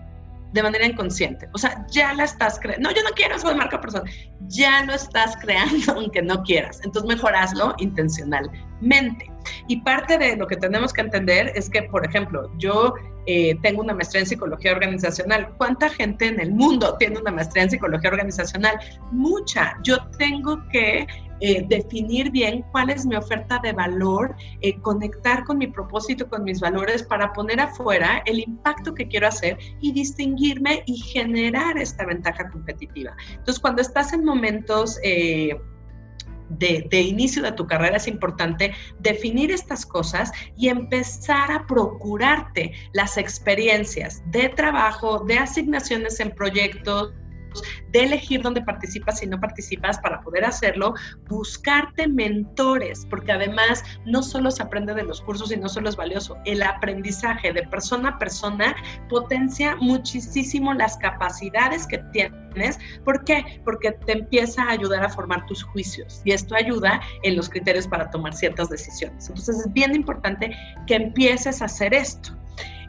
de 0.53 0.63
manera 0.63 0.85
inconsciente. 0.85 1.47
O 1.53 1.57
sea, 1.57 1.85
ya 1.91 2.13
la 2.13 2.23
estás 2.23 2.59
creando. 2.59 2.89
No, 2.89 2.95
yo 2.95 3.03
no 3.03 3.11
quiero 3.11 3.35
eso 3.35 3.49
de 3.49 3.55
marca 3.55 3.79
personal. 3.79 4.11
Ya 4.47 4.83
lo 4.83 4.93
estás 4.93 5.35
creando 5.37 5.91
aunque 5.95 6.21
no 6.21 6.41
quieras. 6.43 6.81
Entonces, 6.83 7.07
mejor 7.07 7.35
hazlo 7.35 7.75
intencionalmente. 7.77 9.31
Y 9.67 9.81
parte 9.81 10.17
de 10.17 10.35
lo 10.37 10.47
que 10.47 10.55
tenemos 10.55 10.93
que 10.93 11.01
entender 11.01 11.51
es 11.55 11.69
que, 11.69 11.83
por 11.83 12.05
ejemplo, 12.05 12.51
yo 12.57 12.93
eh, 13.31 13.59
tengo 13.61 13.83
una 13.83 13.93
maestría 13.93 14.21
en 14.21 14.27
psicología 14.27 14.71
organizacional. 14.71 15.53
¿Cuánta 15.59 15.87
gente 15.87 16.25
en 16.25 16.39
el 16.39 16.51
mundo 16.51 16.95
tiene 16.97 17.19
una 17.19 17.29
maestría 17.29 17.65
en 17.65 17.69
psicología 17.69 18.09
organizacional? 18.09 18.79
Mucha. 19.11 19.77
Yo 19.83 19.97
tengo 20.17 20.67
que 20.71 21.05
eh, 21.39 21.63
definir 21.69 22.31
bien 22.31 22.65
cuál 22.71 22.89
es 22.89 23.05
mi 23.05 23.15
oferta 23.15 23.59
de 23.61 23.71
valor, 23.71 24.35
eh, 24.61 24.79
conectar 24.81 25.43
con 25.43 25.59
mi 25.59 25.67
propósito, 25.67 26.27
con 26.27 26.43
mis 26.43 26.59
valores 26.59 27.03
para 27.03 27.31
poner 27.33 27.59
afuera 27.59 28.23
el 28.25 28.39
impacto 28.39 28.95
que 28.95 29.07
quiero 29.07 29.27
hacer 29.27 29.59
y 29.79 29.91
distinguirme 29.91 30.81
y 30.87 30.97
generar 30.97 31.77
esta 31.77 32.07
ventaja 32.07 32.49
competitiva. 32.49 33.15
Entonces, 33.29 33.59
cuando 33.59 33.83
estás 33.83 34.11
en 34.11 34.25
momentos... 34.25 34.97
de, 36.49 36.87
de, 36.89 37.01
inicio 37.01 37.41
de 37.43 37.51
tu 37.51 37.67
carrera 37.67 37.97
es 37.97 38.07
importante 38.07 38.73
definir 38.99 39.51
estas 39.51 39.85
cosas 39.85 40.31
y 40.57 40.69
empezar 40.69 41.51
a 41.51 41.65
procurarte 41.67 42.73
las 42.93 43.17
experiencias 43.17 44.21
de 44.31 44.49
trabajo, 44.49 45.19
de 45.19 45.37
asignaciones 45.37 46.19
en 46.19 46.31
proyectos, 46.31 47.13
de 47.91 48.03
elegir 48.03 48.41
dónde 48.41 48.61
participas 48.61 49.21
y 49.23 49.27
no 49.27 49.39
participas 49.39 49.99
para 49.99 50.21
poder 50.21 50.45
hacerlo, 50.45 50.93
buscarte 51.27 52.07
mentores, 52.07 53.05
porque 53.09 53.31
además 53.31 53.83
no 54.05 54.21
solo 54.23 54.51
se 54.51 54.63
aprende 54.63 54.93
de 54.93 55.03
los 55.03 55.21
cursos 55.21 55.51
y 55.51 55.57
no 55.57 55.69
solo 55.69 55.89
es 55.89 55.95
valioso, 55.95 56.37
el 56.45 56.61
aprendizaje 56.63 57.53
de 57.53 57.63
persona 57.63 58.09
a 58.09 58.19
persona 58.19 58.75
potencia 59.09 59.75
muchísimo 59.77 60.73
las 60.73 60.97
capacidades 60.97 61.85
que 61.87 61.99
tienes. 62.11 62.79
¿Por 63.03 63.23
qué? 63.23 63.61
Porque 63.63 63.91
te 63.91 64.13
empieza 64.13 64.63
a 64.63 64.71
ayudar 64.71 65.03
a 65.03 65.09
formar 65.09 65.45
tus 65.45 65.63
juicios 65.63 66.21
y 66.25 66.31
esto 66.31 66.55
ayuda 66.55 67.01
en 67.23 67.35
los 67.35 67.49
criterios 67.49 67.87
para 67.87 68.09
tomar 68.09 68.33
ciertas 68.33 68.69
decisiones. 68.69 69.27
Entonces 69.29 69.59
es 69.59 69.73
bien 69.73 69.95
importante 69.95 70.55
que 70.87 70.95
empieces 70.95 71.61
a 71.61 71.65
hacer 71.65 71.93
esto 71.93 72.35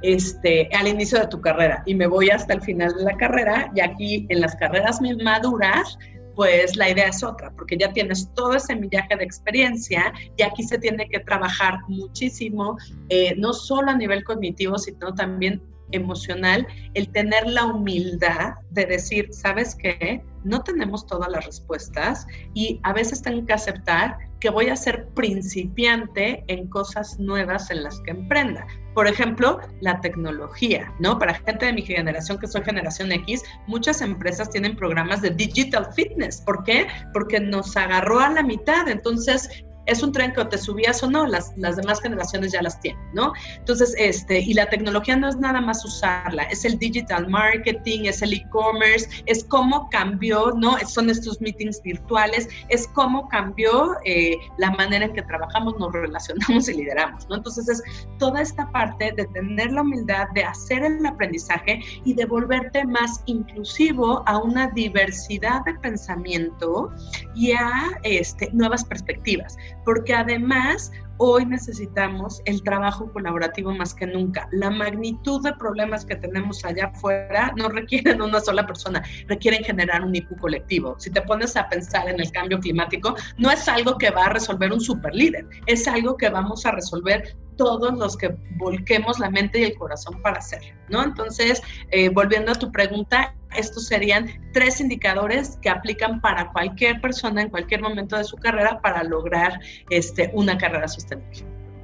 este, 0.02 0.68
al 0.74 0.88
inicio 0.88 1.18
de 1.18 1.26
tu 1.26 1.40
carrera 1.40 1.82
y 1.86 1.94
me 1.94 2.06
voy 2.06 2.30
hasta 2.30 2.54
el 2.54 2.62
final 2.62 2.94
de 2.94 3.04
la 3.04 3.16
carrera 3.16 3.70
y 3.74 3.80
aquí 3.80 4.26
en 4.28 4.40
las 4.40 4.54
carreras 4.56 5.00
maduras 5.22 5.98
pues 6.34 6.76
la 6.76 6.88
idea 6.88 7.08
es 7.08 7.22
otra, 7.22 7.50
porque 7.50 7.76
ya 7.76 7.92
tienes 7.92 8.32
todo 8.34 8.54
ese 8.54 8.74
millaje 8.74 9.14
de 9.14 9.24
experiencia 9.24 10.10
y 10.38 10.42
aquí 10.42 10.62
se 10.62 10.78
tiene 10.78 11.06
que 11.08 11.18
trabajar 11.20 11.80
muchísimo, 11.88 12.78
eh, 13.10 13.34
no 13.36 13.52
solo 13.52 13.90
a 13.90 13.96
nivel 13.96 14.24
cognitivo, 14.24 14.78
sino 14.78 15.12
también 15.14 15.60
emocional, 15.92 16.66
el 16.94 17.10
tener 17.10 17.46
la 17.46 17.66
humildad 17.66 18.54
de 18.70 18.86
decir, 18.86 19.28
¿sabes 19.32 19.74
qué? 19.74 20.22
No 20.44 20.62
tenemos 20.62 21.06
todas 21.06 21.30
las 21.30 21.44
respuestas 21.44 22.26
y 22.54 22.80
a 22.82 22.92
veces 22.92 23.22
tengo 23.22 23.44
que 23.46 23.52
aceptar 23.52 24.16
que 24.40 24.50
voy 24.50 24.68
a 24.68 24.76
ser 24.76 25.08
principiante 25.08 26.44
en 26.48 26.68
cosas 26.68 27.18
nuevas 27.18 27.70
en 27.70 27.82
las 27.82 28.00
que 28.00 28.12
emprenda. 28.12 28.66
Por 28.94 29.06
ejemplo, 29.06 29.60
la 29.80 30.00
tecnología, 30.00 30.92
¿no? 30.98 31.18
Para 31.18 31.34
gente 31.34 31.66
de 31.66 31.72
mi 31.74 31.82
generación, 31.82 32.38
que 32.38 32.46
soy 32.46 32.62
generación 32.62 33.12
X, 33.12 33.44
muchas 33.66 34.00
empresas 34.00 34.50
tienen 34.50 34.76
programas 34.76 35.22
de 35.22 35.30
digital 35.30 35.92
fitness. 35.94 36.40
¿Por 36.40 36.64
qué? 36.64 36.86
Porque 37.12 37.38
nos 37.38 37.76
agarró 37.76 38.18
a 38.20 38.30
la 38.30 38.42
mitad. 38.42 38.88
Entonces, 38.88 39.64
es 39.86 40.02
un 40.02 40.12
tren 40.12 40.32
que 40.32 40.44
te 40.44 40.58
subías 40.58 41.02
o 41.02 41.10
no, 41.10 41.26
las, 41.26 41.52
las 41.56 41.76
demás 41.76 42.00
generaciones 42.00 42.52
ya 42.52 42.62
las 42.62 42.80
tienen, 42.80 43.02
¿no? 43.12 43.32
Entonces, 43.56 43.94
este, 43.98 44.40
y 44.40 44.54
la 44.54 44.68
tecnología 44.68 45.16
no 45.16 45.28
es 45.28 45.36
nada 45.36 45.60
más 45.60 45.84
usarla, 45.84 46.44
es 46.44 46.64
el 46.64 46.78
digital 46.78 47.28
marketing, 47.28 48.04
es 48.04 48.22
el 48.22 48.32
e-commerce, 48.32 49.08
es 49.26 49.44
cómo 49.44 49.88
cambió, 49.90 50.52
¿no? 50.56 50.78
Son 50.86 51.10
estos 51.10 51.40
meetings 51.40 51.82
virtuales, 51.82 52.48
es 52.68 52.86
cómo 52.88 53.28
cambió 53.28 53.96
eh, 54.04 54.36
la 54.58 54.70
manera 54.72 55.06
en 55.06 55.12
que 55.12 55.22
trabajamos, 55.22 55.78
nos 55.78 55.92
relacionamos 55.92 56.68
y 56.68 56.74
lideramos, 56.74 57.28
¿no? 57.28 57.36
Entonces, 57.36 57.68
es 57.68 57.82
toda 58.18 58.42
esta 58.42 58.70
parte 58.70 59.12
de 59.16 59.24
tener 59.26 59.72
la 59.72 59.82
humildad 59.82 60.28
de 60.34 60.44
hacer 60.44 60.84
el 60.84 61.04
aprendizaje 61.04 61.80
y 62.04 62.14
de 62.14 62.24
volverte 62.26 62.84
más 62.84 63.22
inclusivo 63.26 64.22
a 64.26 64.38
una 64.38 64.68
diversidad 64.68 65.64
de 65.64 65.74
pensamiento 65.74 66.92
y 67.34 67.52
a 67.52 67.70
este, 68.02 68.50
nuevas 68.52 68.84
perspectivas 68.84 69.56
porque 69.84 70.14
además 70.14 70.92
hoy 71.22 71.44
necesitamos 71.44 72.40
el 72.46 72.62
trabajo 72.62 73.12
colaborativo 73.12 73.74
más 73.74 73.92
que 73.92 74.06
nunca. 74.06 74.48
La 74.52 74.70
magnitud 74.70 75.42
de 75.42 75.52
problemas 75.52 76.06
que 76.06 76.16
tenemos 76.16 76.64
allá 76.64 76.86
afuera 76.86 77.52
no 77.56 77.68
requieren 77.68 78.22
una 78.22 78.40
sola 78.40 78.66
persona, 78.66 79.02
requieren 79.28 79.62
generar 79.62 80.02
un 80.02 80.14
IQ 80.14 80.38
colectivo. 80.40 80.96
Si 80.98 81.10
te 81.10 81.20
pones 81.20 81.56
a 81.56 81.68
pensar 81.68 82.08
en 82.08 82.20
el 82.20 82.32
cambio 82.32 82.58
climático, 82.58 83.14
no 83.36 83.50
es 83.50 83.68
algo 83.68 83.98
que 83.98 84.10
va 84.10 84.24
a 84.24 84.28
resolver 84.30 84.72
un 84.72 84.80
super 84.80 85.14
líder, 85.14 85.46
es 85.66 85.86
algo 85.86 86.16
que 86.16 86.30
vamos 86.30 86.64
a 86.64 86.72
resolver 86.72 87.36
todos 87.56 87.92
los 87.98 88.16
que 88.16 88.34
volquemos 88.56 89.18
la 89.18 89.28
mente 89.28 89.60
y 89.60 89.64
el 89.64 89.74
corazón 89.74 90.22
para 90.22 90.38
hacerlo, 90.38 90.72
¿no? 90.88 91.04
Entonces, 91.04 91.60
eh, 91.90 92.08
volviendo 92.08 92.52
a 92.52 92.54
tu 92.54 92.72
pregunta, 92.72 93.34
estos 93.54 93.86
serían 93.86 94.28
tres 94.52 94.80
indicadores 94.80 95.58
que 95.60 95.68
aplican 95.68 96.20
para 96.20 96.50
cualquier 96.52 97.00
persona 97.00 97.42
en 97.42 97.50
cualquier 97.50 97.82
momento 97.82 98.16
de 98.16 98.24
su 98.24 98.36
carrera 98.36 98.80
para 98.80 99.02
lograr 99.02 99.60
este, 99.90 100.30
una 100.32 100.56
carrera 100.56 100.88
sostenible. 100.88 101.09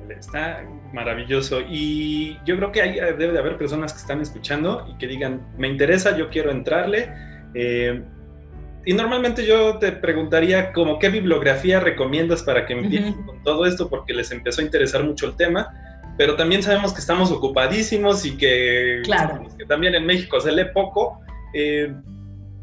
Está 0.08 0.64
maravilloso. 0.92 1.60
Y 1.68 2.38
yo 2.44 2.56
creo 2.56 2.72
que 2.72 2.82
hay, 2.82 2.94
debe 2.94 3.32
de 3.32 3.38
haber 3.38 3.58
personas 3.58 3.92
que 3.92 3.98
están 3.98 4.20
escuchando 4.20 4.86
y 4.88 4.96
que 4.98 5.06
digan, 5.06 5.46
me 5.58 5.68
interesa, 5.68 6.16
yo 6.16 6.30
quiero 6.30 6.50
entrarle. 6.50 7.12
Eh, 7.54 8.02
y 8.84 8.92
normalmente 8.92 9.44
yo 9.44 9.78
te 9.78 9.90
preguntaría 9.90 10.72
como 10.72 11.00
qué 11.00 11.08
bibliografía 11.08 11.80
recomiendas 11.80 12.44
para 12.44 12.66
que 12.66 12.74
empiecen 12.74 13.14
con 13.24 13.42
todo 13.42 13.66
esto 13.66 13.88
porque 13.88 14.14
les 14.14 14.30
empezó 14.30 14.60
a 14.60 14.64
interesar 14.64 15.02
mucho 15.02 15.26
el 15.26 15.36
tema, 15.36 15.74
pero 16.16 16.36
también 16.36 16.62
sabemos 16.62 16.92
que 16.92 17.00
estamos 17.00 17.32
ocupadísimos 17.32 18.24
y 18.24 18.36
que, 18.36 19.02
que 19.58 19.64
también 19.64 19.96
en 19.96 20.06
México 20.06 20.40
se 20.40 20.52
lee 20.52 20.66
poco. 20.72 21.20
Eh, 21.52 21.92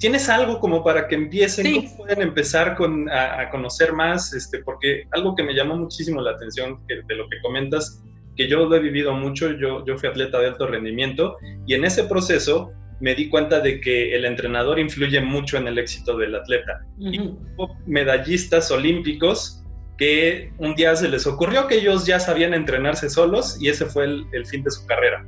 ¿Tienes 0.03 0.27
algo 0.27 0.59
como 0.59 0.83
para 0.83 1.07
que 1.07 1.15
empiecen? 1.15 1.75
¿Cómo 1.75 1.95
pueden 1.95 2.21
empezar 2.21 2.75
con, 2.75 3.09
a, 3.09 3.49
conocer 3.49 3.93
más? 3.93 4.33
Este, 4.33 4.59
porque 4.59 5.07
algo 5.11 5.33
que 5.33 5.43
me 5.43 5.53
llamó 5.53 5.77
muchísimo 5.77 6.19
la 6.19 6.31
atención 6.31 6.85
de 6.87 7.15
lo 7.15 7.29
que 7.29 7.39
comentas, 7.41 8.03
que 8.35 8.49
yo 8.49 8.65
lo 8.65 8.75
he 8.75 8.81
vivido 8.81 9.13
mucho, 9.13 9.53
yo, 9.53 9.85
yo 9.85 9.97
fui 9.97 10.09
atleta 10.09 10.39
de 10.39 10.47
alto 10.47 10.67
rendimiento 10.67 11.37
y 11.65 11.75
en 11.75 11.85
ese 11.85 12.03
proceso 12.03 12.73
me 12.99 13.15
di 13.15 13.29
cuenta 13.29 13.61
de 13.61 13.79
que 13.79 14.13
el 14.13 14.25
entrenador 14.25 14.77
influye 14.77 15.21
mucho 15.21 15.55
en 15.55 15.69
el 15.69 15.77
éxito 15.77 16.17
del 16.17 16.35
atleta. 16.35 16.85
Y 16.99 17.21
hubo 17.21 17.73
medallistas 17.85 18.71
olímpicos 18.71 19.63
que 19.97 20.51
un 20.57 20.75
día 20.75 20.97
se 20.97 21.07
les 21.07 21.25
ocurrió 21.25 21.65
que 21.65 21.75
ellos 21.75 22.05
ya 22.05 22.19
sabían 22.19 22.53
entrenarse 22.53 23.09
solos 23.09 23.57
y 23.61 23.69
ese 23.69 23.85
fue 23.85 24.03
el, 24.03 24.25
el 24.33 24.45
fin 24.47 24.63
de 24.63 24.71
su 24.71 24.85
carrera 24.85 25.25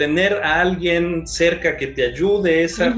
tener 0.00 0.32
a 0.42 0.62
alguien 0.62 1.26
cerca 1.26 1.76
que 1.76 1.88
te 1.88 2.06
ayude 2.06 2.64
esa 2.64 2.96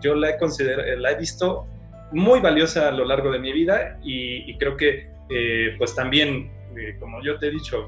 yo 0.00 0.14
la 0.14 0.30
he, 0.30 0.38
considerado, 0.38 0.96
la 0.96 1.12
he 1.12 1.16
visto 1.16 1.66
muy 2.12 2.40
valiosa 2.40 2.88
a 2.88 2.92
lo 2.92 3.04
largo 3.04 3.30
de 3.30 3.38
mi 3.38 3.52
vida 3.52 3.98
y, 4.02 4.56
creo 4.58 4.76
que 4.76 5.10
eh, 5.30 5.74
pues 5.78 5.94
también, 5.94 6.50
eh, 6.76 6.96
como 7.00 7.22
yo 7.22 7.38
te 7.38 7.48
he 7.48 7.50
dicho, 7.50 7.86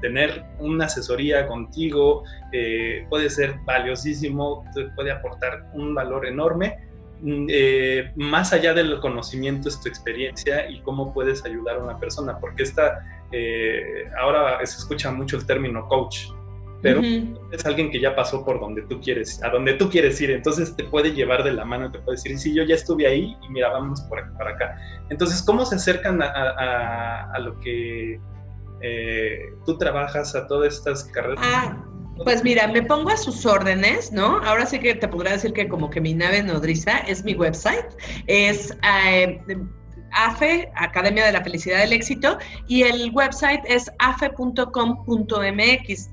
tener 0.00 0.44
una 0.58 0.86
asesoría 0.86 1.46
contigo 1.46 2.24
eh, 2.52 3.06
puede 3.08 3.30
ser 3.30 3.54
valiosísimo, 3.64 4.64
puede 4.96 5.12
aportar 5.12 5.70
un 5.74 5.94
valor 5.94 6.26
enorme. 6.26 6.78
Mm, 7.20 7.46
más 8.16 8.52
allá 8.52 8.74
del 8.74 8.98
conocimiento 8.98 9.68
es 9.68 9.80
tu 9.80 9.88
experiencia 9.88 10.68
y 10.68 10.80
cómo 10.80 11.14
puedes 11.14 11.44
ayudar 11.44 11.76
a 11.76 11.84
una 11.84 11.98
persona, 11.98 12.38
porque 12.40 12.64
esta, 12.64 12.98
ahora 14.20 14.58
se 14.66 14.78
escucha 14.78 15.12
mucho 15.12 15.36
el 15.36 15.46
término 15.46 15.86
coach, 15.86 16.26
pero 16.82 17.00
es 17.52 17.64
alguien 17.64 17.90
que 17.90 18.00
ya 18.00 18.14
pasó 18.14 18.44
por 18.44 18.60
donde 18.60 18.82
tú 18.82 19.00
quieres, 19.00 19.42
a 19.42 19.50
donde 19.50 19.74
tú 19.74 19.88
quieres 19.88 20.20
ir, 20.20 20.30
entonces 20.32 20.74
te 20.74 20.84
puede 20.84 21.12
llevar 21.12 21.44
de 21.44 21.52
la 21.52 21.64
mano, 21.64 21.90
te 21.92 22.00
puede 22.00 22.16
decir, 22.16 22.36
sí, 22.38 22.54
yo 22.54 22.64
ya 22.64 22.74
estuve 22.74 23.06
ahí 23.06 23.36
y 23.42 23.48
mira, 23.50 23.70
vamos 23.70 24.00
por 24.02 24.18
aquí 24.18 24.30
para 24.36 24.50
acá. 24.50 24.76
Entonces, 25.08 25.42
¿cómo 25.42 25.64
se 25.64 25.76
acercan 25.76 26.20
a, 26.22 27.38
lo 27.38 27.58
que 27.60 28.20
eh, 28.80 29.38
tú 29.64 29.78
trabajas, 29.78 30.34
a 30.34 30.46
todas 30.48 30.74
estas 30.74 31.04
carreras? 31.04 31.38
Ah, 31.40 31.84
pues 32.24 32.42
mira, 32.42 32.66
me 32.66 32.82
pongo 32.82 33.10
a 33.10 33.16
sus 33.16 33.46
órdenes, 33.46 34.12
¿no? 34.12 34.38
Ahora 34.38 34.66
sí 34.66 34.80
que 34.80 34.94
te 34.94 35.06
podría 35.06 35.32
decir 35.32 35.52
que 35.52 35.68
como 35.68 35.88
que 35.88 36.00
mi 36.00 36.14
nave 36.14 36.42
nodriza 36.42 36.98
es 36.98 37.24
mi 37.24 37.34
website, 37.34 37.86
es... 38.26 38.76
Eh, 39.06 39.40
AFE, 40.12 40.70
Academia 40.76 41.26
de 41.26 41.32
la 41.32 41.42
Felicidad 41.42 41.78
del 41.80 41.92
Éxito, 41.92 42.38
y 42.68 42.82
el 42.82 43.10
website 43.12 43.62
es 43.66 43.90
afe.com.mx. 43.98 45.36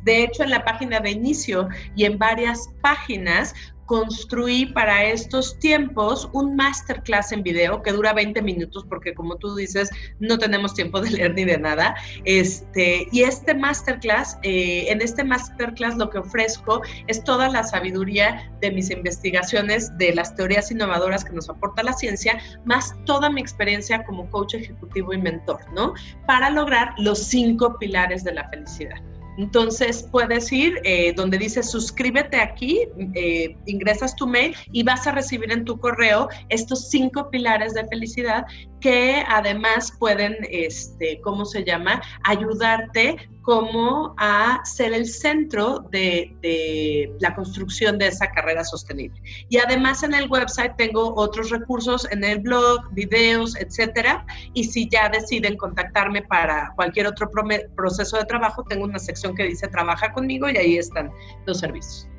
De 0.03 0.23
hecho, 0.23 0.43
en 0.43 0.49
la 0.49 0.63
página 0.63 0.99
de 0.99 1.11
inicio 1.11 1.67
y 1.95 2.05
en 2.05 2.17
varias 2.17 2.69
páginas 2.81 3.53
construí 3.89 4.67
para 4.67 5.03
estos 5.03 5.57
tiempos 5.57 6.29
un 6.33 6.55
masterclass 6.55 7.31
en 7.31 7.41
video 7.41 7.81
que 7.81 7.91
dura 7.91 8.13
20 8.13 8.39
minutos 8.43 8.85
porque 8.87 9.15
como 9.15 9.35
tú 9.37 9.55
dices, 9.55 9.89
no 10.19 10.37
tenemos 10.37 10.75
tiempo 10.75 11.01
de 11.01 11.09
leer 11.09 11.33
ni 11.33 11.43
de 11.43 11.57
nada. 11.57 11.95
Este, 12.23 13.07
y 13.11 13.23
este 13.23 13.55
masterclass, 13.55 14.37
eh, 14.43 14.85
en 14.89 15.01
este 15.01 15.23
masterclass 15.23 15.97
lo 15.97 16.07
que 16.11 16.19
ofrezco 16.19 16.83
es 17.07 17.23
toda 17.23 17.49
la 17.49 17.63
sabiduría 17.63 18.53
de 18.61 18.69
mis 18.69 18.91
investigaciones, 18.91 19.97
de 19.97 20.13
las 20.13 20.35
teorías 20.35 20.69
innovadoras 20.69 21.25
que 21.25 21.33
nos 21.33 21.49
aporta 21.49 21.81
la 21.81 21.93
ciencia, 21.93 22.39
más 22.65 22.93
toda 23.07 23.31
mi 23.31 23.41
experiencia 23.41 24.05
como 24.05 24.29
coach 24.29 24.53
ejecutivo 24.53 25.13
y 25.13 25.17
mentor, 25.17 25.61
¿no? 25.73 25.95
Para 26.27 26.51
lograr 26.51 26.93
los 26.99 27.17
cinco 27.17 27.75
pilares 27.79 28.23
de 28.23 28.33
la 28.33 28.47
felicidad. 28.49 29.01
Entonces 29.39 30.05
puedes 30.11 30.51
ir 30.51 30.81
eh, 30.83 31.13
donde 31.15 31.37
dice 31.37 31.63
suscríbete 31.63 32.41
aquí, 32.41 32.81
eh, 33.15 33.55
ingresas 33.67 34.13
tu 34.17 34.27
mail 34.27 34.53
y 34.73 34.83
vas 34.83 35.07
a 35.07 35.13
recibir 35.13 35.49
en 35.53 35.63
tu 35.63 35.79
correo 35.79 36.27
estos 36.49 36.89
cinco 36.89 37.29
pilares 37.29 37.73
de 37.73 37.87
felicidad 37.87 38.45
que 38.81 39.23
además 39.27 39.93
pueden, 39.97 40.35
este, 40.49 41.21
¿cómo 41.21 41.45
se 41.45 41.63
llama?, 41.63 42.01
ayudarte 42.23 43.29
como 43.41 44.13
a 44.17 44.61
ser 44.63 44.93
el 44.93 45.07
centro 45.07 45.79
de, 45.91 46.35
de, 46.41 47.11
la 47.19 47.33
construcción 47.33 47.97
de 47.97 48.07
esa 48.07 48.29
carrera 48.29 48.63
sostenible. 48.63 49.19
Y 49.49 49.57
además 49.57 50.03
en 50.03 50.13
el 50.13 50.29
website 50.29 50.75
tengo 50.77 51.15
otros 51.15 51.49
recursos 51.49 52.07
en 52.11 52.23
el 52.23 52.39
blog, 52.39 52.93
videos, 52.93 53.55
etcétera. 53.55 54.25
Y 54.53 54.65
si 54.65 54.87
ya 54.87 55.09
deciden 55.09 55.57
contactarme 55.57 56.21
para 56.21 56.73
cualquier 56.75 57.07
otro 57.07 57.31
proceso 57.75 58.17
de 58.17 58.25
trabajo, 58.25 58.63
tengo 58.65 58.83
una 58.83 58.99
sección 58.99 59.28
que 59.33 59.43
dice 59.43 59.67
trabaja 59.67 60.11
conmigo 60.13 60.49
y 60.49 60.57
ahí 60.57 60.77
están 60.77 61.11
los 61.45 61.59
servicios. 61.59 62.09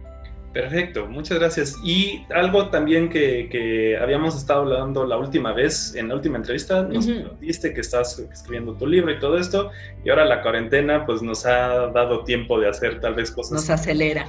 Perfecto, 0.52 1.06
muchas 1.06 1.38
gracias. 1.38 1.76
Y 1.84 2.26
algo 2.34 2.70
también 2.70 3.08
que, 3.08 3.96
habíamos 4.00 4.36
estado 4.36 4.62
hablando 4.62 5.06
la 5.06 5.16
última 5.16 5.52
vez, 5.52 5.94
en 5.94 6.08
la 6.08 6.16
última 6.16 6.38
entrevista, 6.38 6.82
nos 6.82 7.06
dijiste 7.40 7.72
que 7.72 7.80
estás 7.80 8.18
escribiendo 8.18 8.74
tu 8.74 8.84
libro 8.84 9.12
y 9.12 9.20
todo 9.20 9.38
esto, 9.38 9.70
y 10.04 10.10
ahora 10.10 10.24
la 10.24 10.42
cuarentena 10.42 11.06
pues 11.06 11.22
nos 11.22 11.46
ha 11.46 11.90
dado 11.92 12.24
tiempo 12.24 12.58
de 12.58 12.68
hacer 12.68 13.00
tal 13.00 13.14
vez 13.14 13.30
cosas. 13.30 13.52
Nos 13.52 13.70
acelera. 13.70 14.26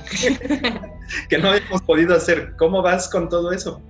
que 1.30 1.38
no 1.40 1.56
hemos 1.56 1.82
podido 1.82 2.16
hacer. 2.16 2.56
¿Cómo 2.56 2.84
vas 2.84 3.10
con 3.10 3.28
todo 3.28 3.52
eso? 3.52 3.82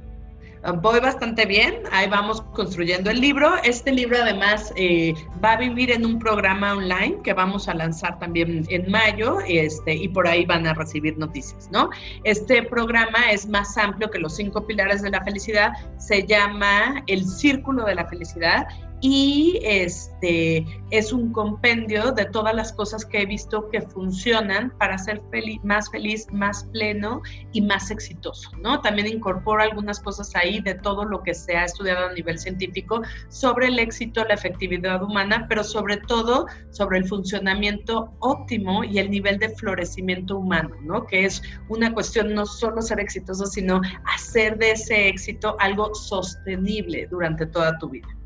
Voy 0.81 0.99
bastante 0.99 1.47
bien, 1.47 1.81
ahí 1.91 2.07
vamos 2.07 2.41
construyendo 2.53 3.09
el 3.09 3.19
libro. 3.19 3.51
Este 3.63 3.91
libro 3.91 4.17
además 4.21 4.71
eh, 4.75 5.15
va 5.43 5.53
a 5.53 5.57
vivir 5.57 5.89
en 5.89 6.05
un 6.05 6.19
programa 6.19 6.73
online 6.73 7.17
que 7.23 7.33
vamos 7.33 7.67
a 7.67 7.73
lanzar 7.73 8.19
también 8.19 8.67
en 8.69 8.91
mayo 8.91 9.39
este, 9.47 9.95
y 9.95 10.07
por 10.09 10.27
ahí 10.27 10.45
van 10.45 10.67
a 10.67 10.75
recibir 10.75 11.17
noticias, 11.17 11.67
¿no? 11.71 11.89
Este 12.25 12.61
programa 12.61 13.31
es 13.31 13.47
más 13.47 13.75
amplio 13.75 14.11
que 14.11 14.19
los 14.19 14.35
cinco 14.35 14.67
pilares 14.67 15.01
de 15.01 15.09
la 15.09 15.23
felicidad, 15.23 15.71
se 15.97 16.27
llama 16.27 17.03
El 17.07 17.25
Círculo 17.25 17.83
de 17.83 17.95
la 17.95 18.05
Felicidad 18.05 18.67
y 19.01 19.59
este 19.63 20.65
es 20.91 21.11
un 21.11 21.31
compendio 21.31 22.11
de 22.11 22.25
todas 22.25 22.53
las 22.53 22.71
cosas 22.71 23.03
que 23.03 23.23
he 23.23 23.25
visto 23.25 23.67
que 23.69 23.81
funcionan 23.81 24.71
para 24.77 24.97
ser 24.97 25.21
más 25.63 25.89
feliz, 25.89 26.27
más 26.31 26.63
pleno 26.65 27.21
y 27.51 27.61
más 27.61 27.89
exitoso, 27.89 28.51
¿no? 28.57 28.79
También 28.81 29.07
incorporo 29.07 29.63
algunas 29.63 29.99
cosas 29.99 30.35
ahí 30.35 30.61
de 30.61 30.75
todo 30.75 31.03
lo 31.03 31.23
que 31.23 31.33
se 31.33 31.57
ha 31.57 31.65
estudiado 31.65 32.07
a 32.07 32.13
nivel 32.13 32.37
científico 32.37 33.01
sobre 33.29 33.67
el 33.67 33.79
éxito, 33.79 34.23
la 34.25 34.35
efectividad 34.35 35.01
humana, 35.01 35.47
pero 35.49 35.63
sobre 35.63 35.97
todo 35.97 36.45
sobre 36.69 36.99
el 36.99 37.07
funcionamiento 37.07 38.13
óptimo 38.19 38.83
y 38.83 38.99
el 38.99 39.09
nivel 39.09 39.39
de 39.39 39.49
florecimiento 39.49 40.37
humano, 40.37 40.75
¿no? 40.83 41.07
Que 41.07 41.25
es 41.25 41.41
una 41.69 41.91
cuestión 41.91 42.35
no 42.35 42.45
solo 42.45 42.81
ser 42.81 42.99
exitoso, 42.99 43.47
sino 43.47 43.81
hacer 44.05 44.57
de 44.59 44.71
ese 44.71 45.07
éxito 45.07 45.55
algo 45.59 45.95
sostenible 45.95 47.07
durante 47.09 47.47
toda 47.47 47.77
tu 47.79 47.89
vida. 47.89 48.20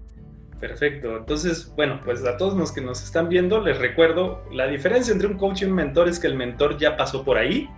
Perfecto. 0.59 1.17
Entonces, 1.17 1.71
bueno, 1.75 2.01
pues 2.05 2.23
a 2.25 2.37
todos 2.37 2.55
los 2.55 2.71
que 2.71 2.81
nos 2.81 3.03
están 3.03 3.27
viendo, 3.29 3.61
les 3.61 3.77
recuerdo, 3.77 4.43
la 4.51 4.67
diferencia 4.67 5.13
entre 5.13 5.27
un 5.27 5.37
coach 5.37 5.61
y 5.61 5.65
un 5.65 5.73
mentor 5.73 6.07
es 6.07 6.19
que 6.19 6.27
el 6.27 6.35
mentor 6.35 6.77
ya 6.77 6.95
pasó 6.95 7.23
por 7.25 7.37
ahí 7.37 7.69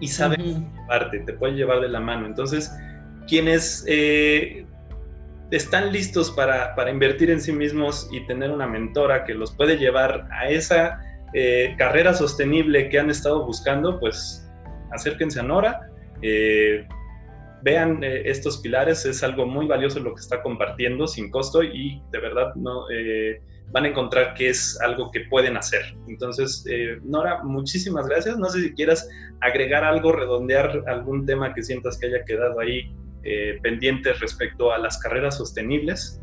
y 0.00 0.08
sabe 0.08 0.36
llevarte, 0.36 1.20
te 1.20 1.32
puede 1.32 1.54
llevar 1.54 1.80
de 1.80 1.88
la 1.88 2.00
mano. 2.00 2.26
Entonces, 2.26 2.72
quienes 3.28 3.84
eh, 3.86 4.66
están 5.50 5.92
listos 5.92 6.30
para, 6.30 6.74
invertir 6.90 7.30
en 7.30 7.40
sí 7.40 7.52
mismos 7.52 8.08
y 8.12 8.26
tener 8.26 8.50
una 8.50 8.66
mentora 8.66 9.24
que 9.24 9.34
los 9.34 9.52
puede 9.52 9.76
llevar 9.76 10.28
a 10.32 10.48
esa 10.48 11.00
eh, 11.34 11.74
carrera 11.78 12.14
sostenible 12.14 12.88
que 12.88 12.98
han 12.98 13.10
estado 13.10 13.46
buscando, 13.46 14.00
pues 14.00 14.50
acérquense 14.90 15.40
a 15.40 15.44
Nora. 15.44 15.88
Eh, 16.22 16.86
vean 17.62 18.02
eh, 18.02 18.22
estos 18.26 18.58
pilares, 18.58 19.04
es 19.04 19.22
algo 19.22 19.46
muy 19.46 19.66
valioso 19.66 20.00
lo 20.00 20.14
que 20.14 20.20
está 20.20 20.42
compartiendo 20.42 21.06
sin 21.06 21.30
costo 21.30 21.62
y 21.62 22.02
de 22.12 22.18
verdad 22.18 22.54
no 22.54 22.90
eh, 22.90 23.40
van 23.70 23.84
a 23.84 23.88
encontrar 23.88 24.34
que 24.34 24.48
es 24.48 24.80
algo 24.80 25.10
que 25.10 25.20
pueden 25.22 25.56
hacer. 25.56 25.82
Entonces, 26.06 26.64
eh, 26.68 26.98
Nora, 27.02 27.42
muchísimas 27.42 28.06
gracias. 28.06 28.38
No 28.38 28.48
sé 28.48 28.62
si 28.62 28.74
quieras 28.74 29.08
agregar 29.40 29.84
algo, 29.84 30.12
redondear 30.12 30.84
algún 30.86 31.26
tema 31.26 31.52
que 31.54 31.62
sientas 31.62 31.98
que 31.98 32.06
haya 32.06 32.24
quedado 32.24 32.60
ahí 32.60 32.94
pendiente 33.62 34.14
respecto 34.14 34.72
a 34.72 34.78
las 34.78 34.98
carreras 35.02 35.36
sostenibles. 35.36 36.22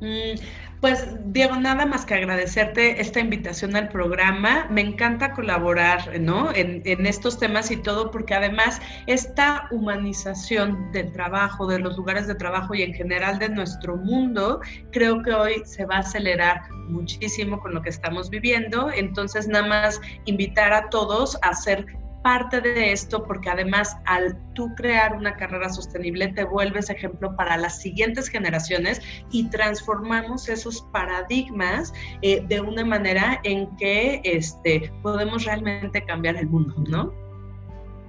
Mm, 0.00 0.34
pues 0.82 1.06
Diego, 1.26 1.54
nada 1.56 1.86
más 1.86 2.04
que 2.04 2.14
agradecerte 2.14 3.00
esta 3.00 3.20
invitación 3.20 3.76
al 3.76 3.88
programa. 3.88 4.66
Me 4.68 4.80
encanta 4.80 5.32
colaborar 5.32 6.20
¿no? 6.20 6.52
en, 6.52 7.06
estos 7.06 7.38
temas 7.38 7.70
y 7.70 7.76
todo, 7.76 8.10
porque 8.10 8.34
además 8.34 8.80
esta 9.06 9.68
humanización 9.70 10.90
del 10.90 11.12
trabajo, 11.12 11.68
de 11.68 11.78
los 11.78 11.96
lugares 11.96 12.26
de 12.26 12.34
trabajo 12.34 12.74
y 12.74 12.82
en 12.82 12.94
general 12.94 13.38
de 13.38 13.48
nuestro 13.48 13.96
mundo, 13.96 14.60
creo 14.90 15.22
que 15.22 15.32
hoy 15.32 15.62
se 15.64 15.86
va 15.86 15.96
a 15.96 16.00
acelerar 16.00 16.62
muchísimo 16.88 17.60
con 17.60 17.74
lo 17.74 17.80
que 17.80 17.90
estamos 17.90 18.28
viviendo. 18.28 18.90
Entonces, 18.92 19.46
nada 19.46 19.68
más 19.68 20.00
invitar 20.24 20.72
a 20.72 20.90
todos 20.90 21.38
a 21.42 21.50
hacer 21.50 21.86
parte 22.22 22.60
de 22.60 22.92
esto 22.92 23.24
porque 23.24 23.50
además 23.50 23.96
al 24.06 24.36
tú 24.54 24.74
crear 24.76 25.14
una 25.16 25.36
carrera 25.36 25.68
sostenible 25.68 26.28
te 26.28 26.44
vuelves 26.44 26.90
ejemplo 26.90 27.34
para 27.36 27.56
las 27.56 27.80
siguientes 27.80 28.28
generaciones 28.28 29.00
y 29.30 29.48
transformamos 29.50 30.48
esos 30.48 30.82
paradigmas 30.92 31.92
eh, 32.22 32.44
de 32.48 32.60
una 32.60 32.84
manera 32.84 33.40
en 33.44 33.74
que 33.76 34.20
este, 34.24 34.92
podemos 35.02 35.44
realmente 35.44 36.04
cambiar 36.04 36.36
el 36.36 36.46
mundo, 36.46 36.74
¿no? 36.88 37.12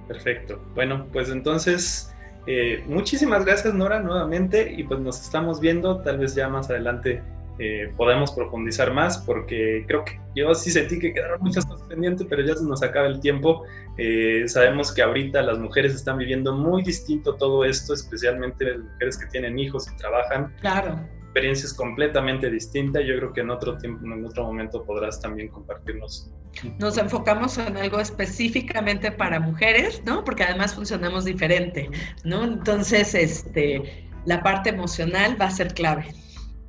Perfecto. 0.08 0.60
Bueno, 0.74 1.06
pues 1.12 1.30
entonces, 1.30 2.14
eh, 2.46 2.84
muchísimas 2.86 3.44
gracias 3.44 3.74
Nora 3.74 4.00
nuevamente 4.00 4.72
y 4.72 4.84
pues 4.84 5.00
nos 5.00 5.20
estamos 5.20 5.60
viendo 5.60 6.02
tal 6.02 6.18
vez 6.18 6.34
ya 6.34 6.48
más 6.48 6.70
adelante 6.70 7.22
eh, 7.58 7.92
podemos 7.96 8.32
profundizar 8.32 8.92
más 8.92 9.18
porque 9.18 9.84
creo 9.86 10.04
que 10.04 10.20
yo 10.34 10.52
sí 10.54 10.72
sentí 10.72 10.98
que 10.98 11.12
quedaron 11.12 11.40
muchas 11.40 11.64
cosas 11.64 11.86
pendientes, 11.86 12.26
pero 12.28 12.42
ya 12.42 12.54
se 12.54 12.64
nos 12.64 12.82
acaba 12.82 13.06
el 13.06 13.20
tiempo. 13.20 13.62
Eh, 13.96 14.44
sabemos 14.48 14.92
que 14.92 15.02
ahorita 15.02 15.40
las 15.42 15.58
mujeres 15.58 15.94
están 15.94 16.18
viviendo 16.18 16.52
muy 16.52 16.82
distinto 16.82 17.36
todo 17.36 17.64
esto, 17.64 17.94
especialmente 17.94 18.64
las 18.64 18.80
mujeres 18.80 19.18
que 19.18 19.26
tienen 19.26 19.58
hijos 19.58 19.86
y 19.92 19.96
trabajan. 19.96 20.52
Claro. 20.60 20.98
Experiencias 21.22 21.72
completamente 21.74 22.50
distintas. 22.50 23.04
Yo 23.06 23.16
creo 23.16 23.32
que 23.32 23.42
en 23.42 23.50
otro 23.50 23.78
tiempo, 23.78 24.04
en 24.04 24.24
otro 24.24 24.44
momento 24.44 24.84
podrás 24.84 25.20
también 25.20 25.48
compartirnos. 25.48 26.32
Nos 26.78 26.98
enfocamos 26.98 27.58
en 27.58 27.76
algo 27.76 28.00
específicamente 28.00 29.10
para 29.12 29.38
mujeres, 29.40 30.02
¿no? 30.04 30.24
Porque 30.24 30.44
además 30.44 30.74
funcionamos 30.74 31.24
diferente, 31.24 31.88
¿no? 32.24 32.44
Entonces, 32.44 33.14
este, 33.14 34.08
la 34.24 34.42
parte 34.42 34.70
emocional 34.70 35.40
va 35.40 35.46
a 35.46 35.50
ser 35.50 35.74
clave. 35.74 36.06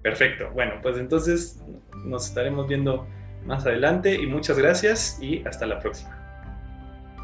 Perfecto. 0.05 0.51
Bueno, 0.53 0.73
pues 0.83 0.99
entonces 0.99 1.59
nos 2.05 2.27
estaremos 2.27 2.67
viendo 2.67 3.07
más 3.43 3.65
adelante 3.65 4.13
y 4.13 4.27
muchas 4.27 4.55
gracias 4.55 5.17
y 5.19 5.43
hasta 5.47 5.65
la 5.65 5.79
próxima. 5.79 6.15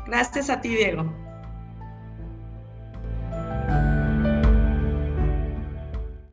Gracias 0.07 0.49
a 0.49 0.61
ti, 0.61 0.69
Diego. 0.69 1.30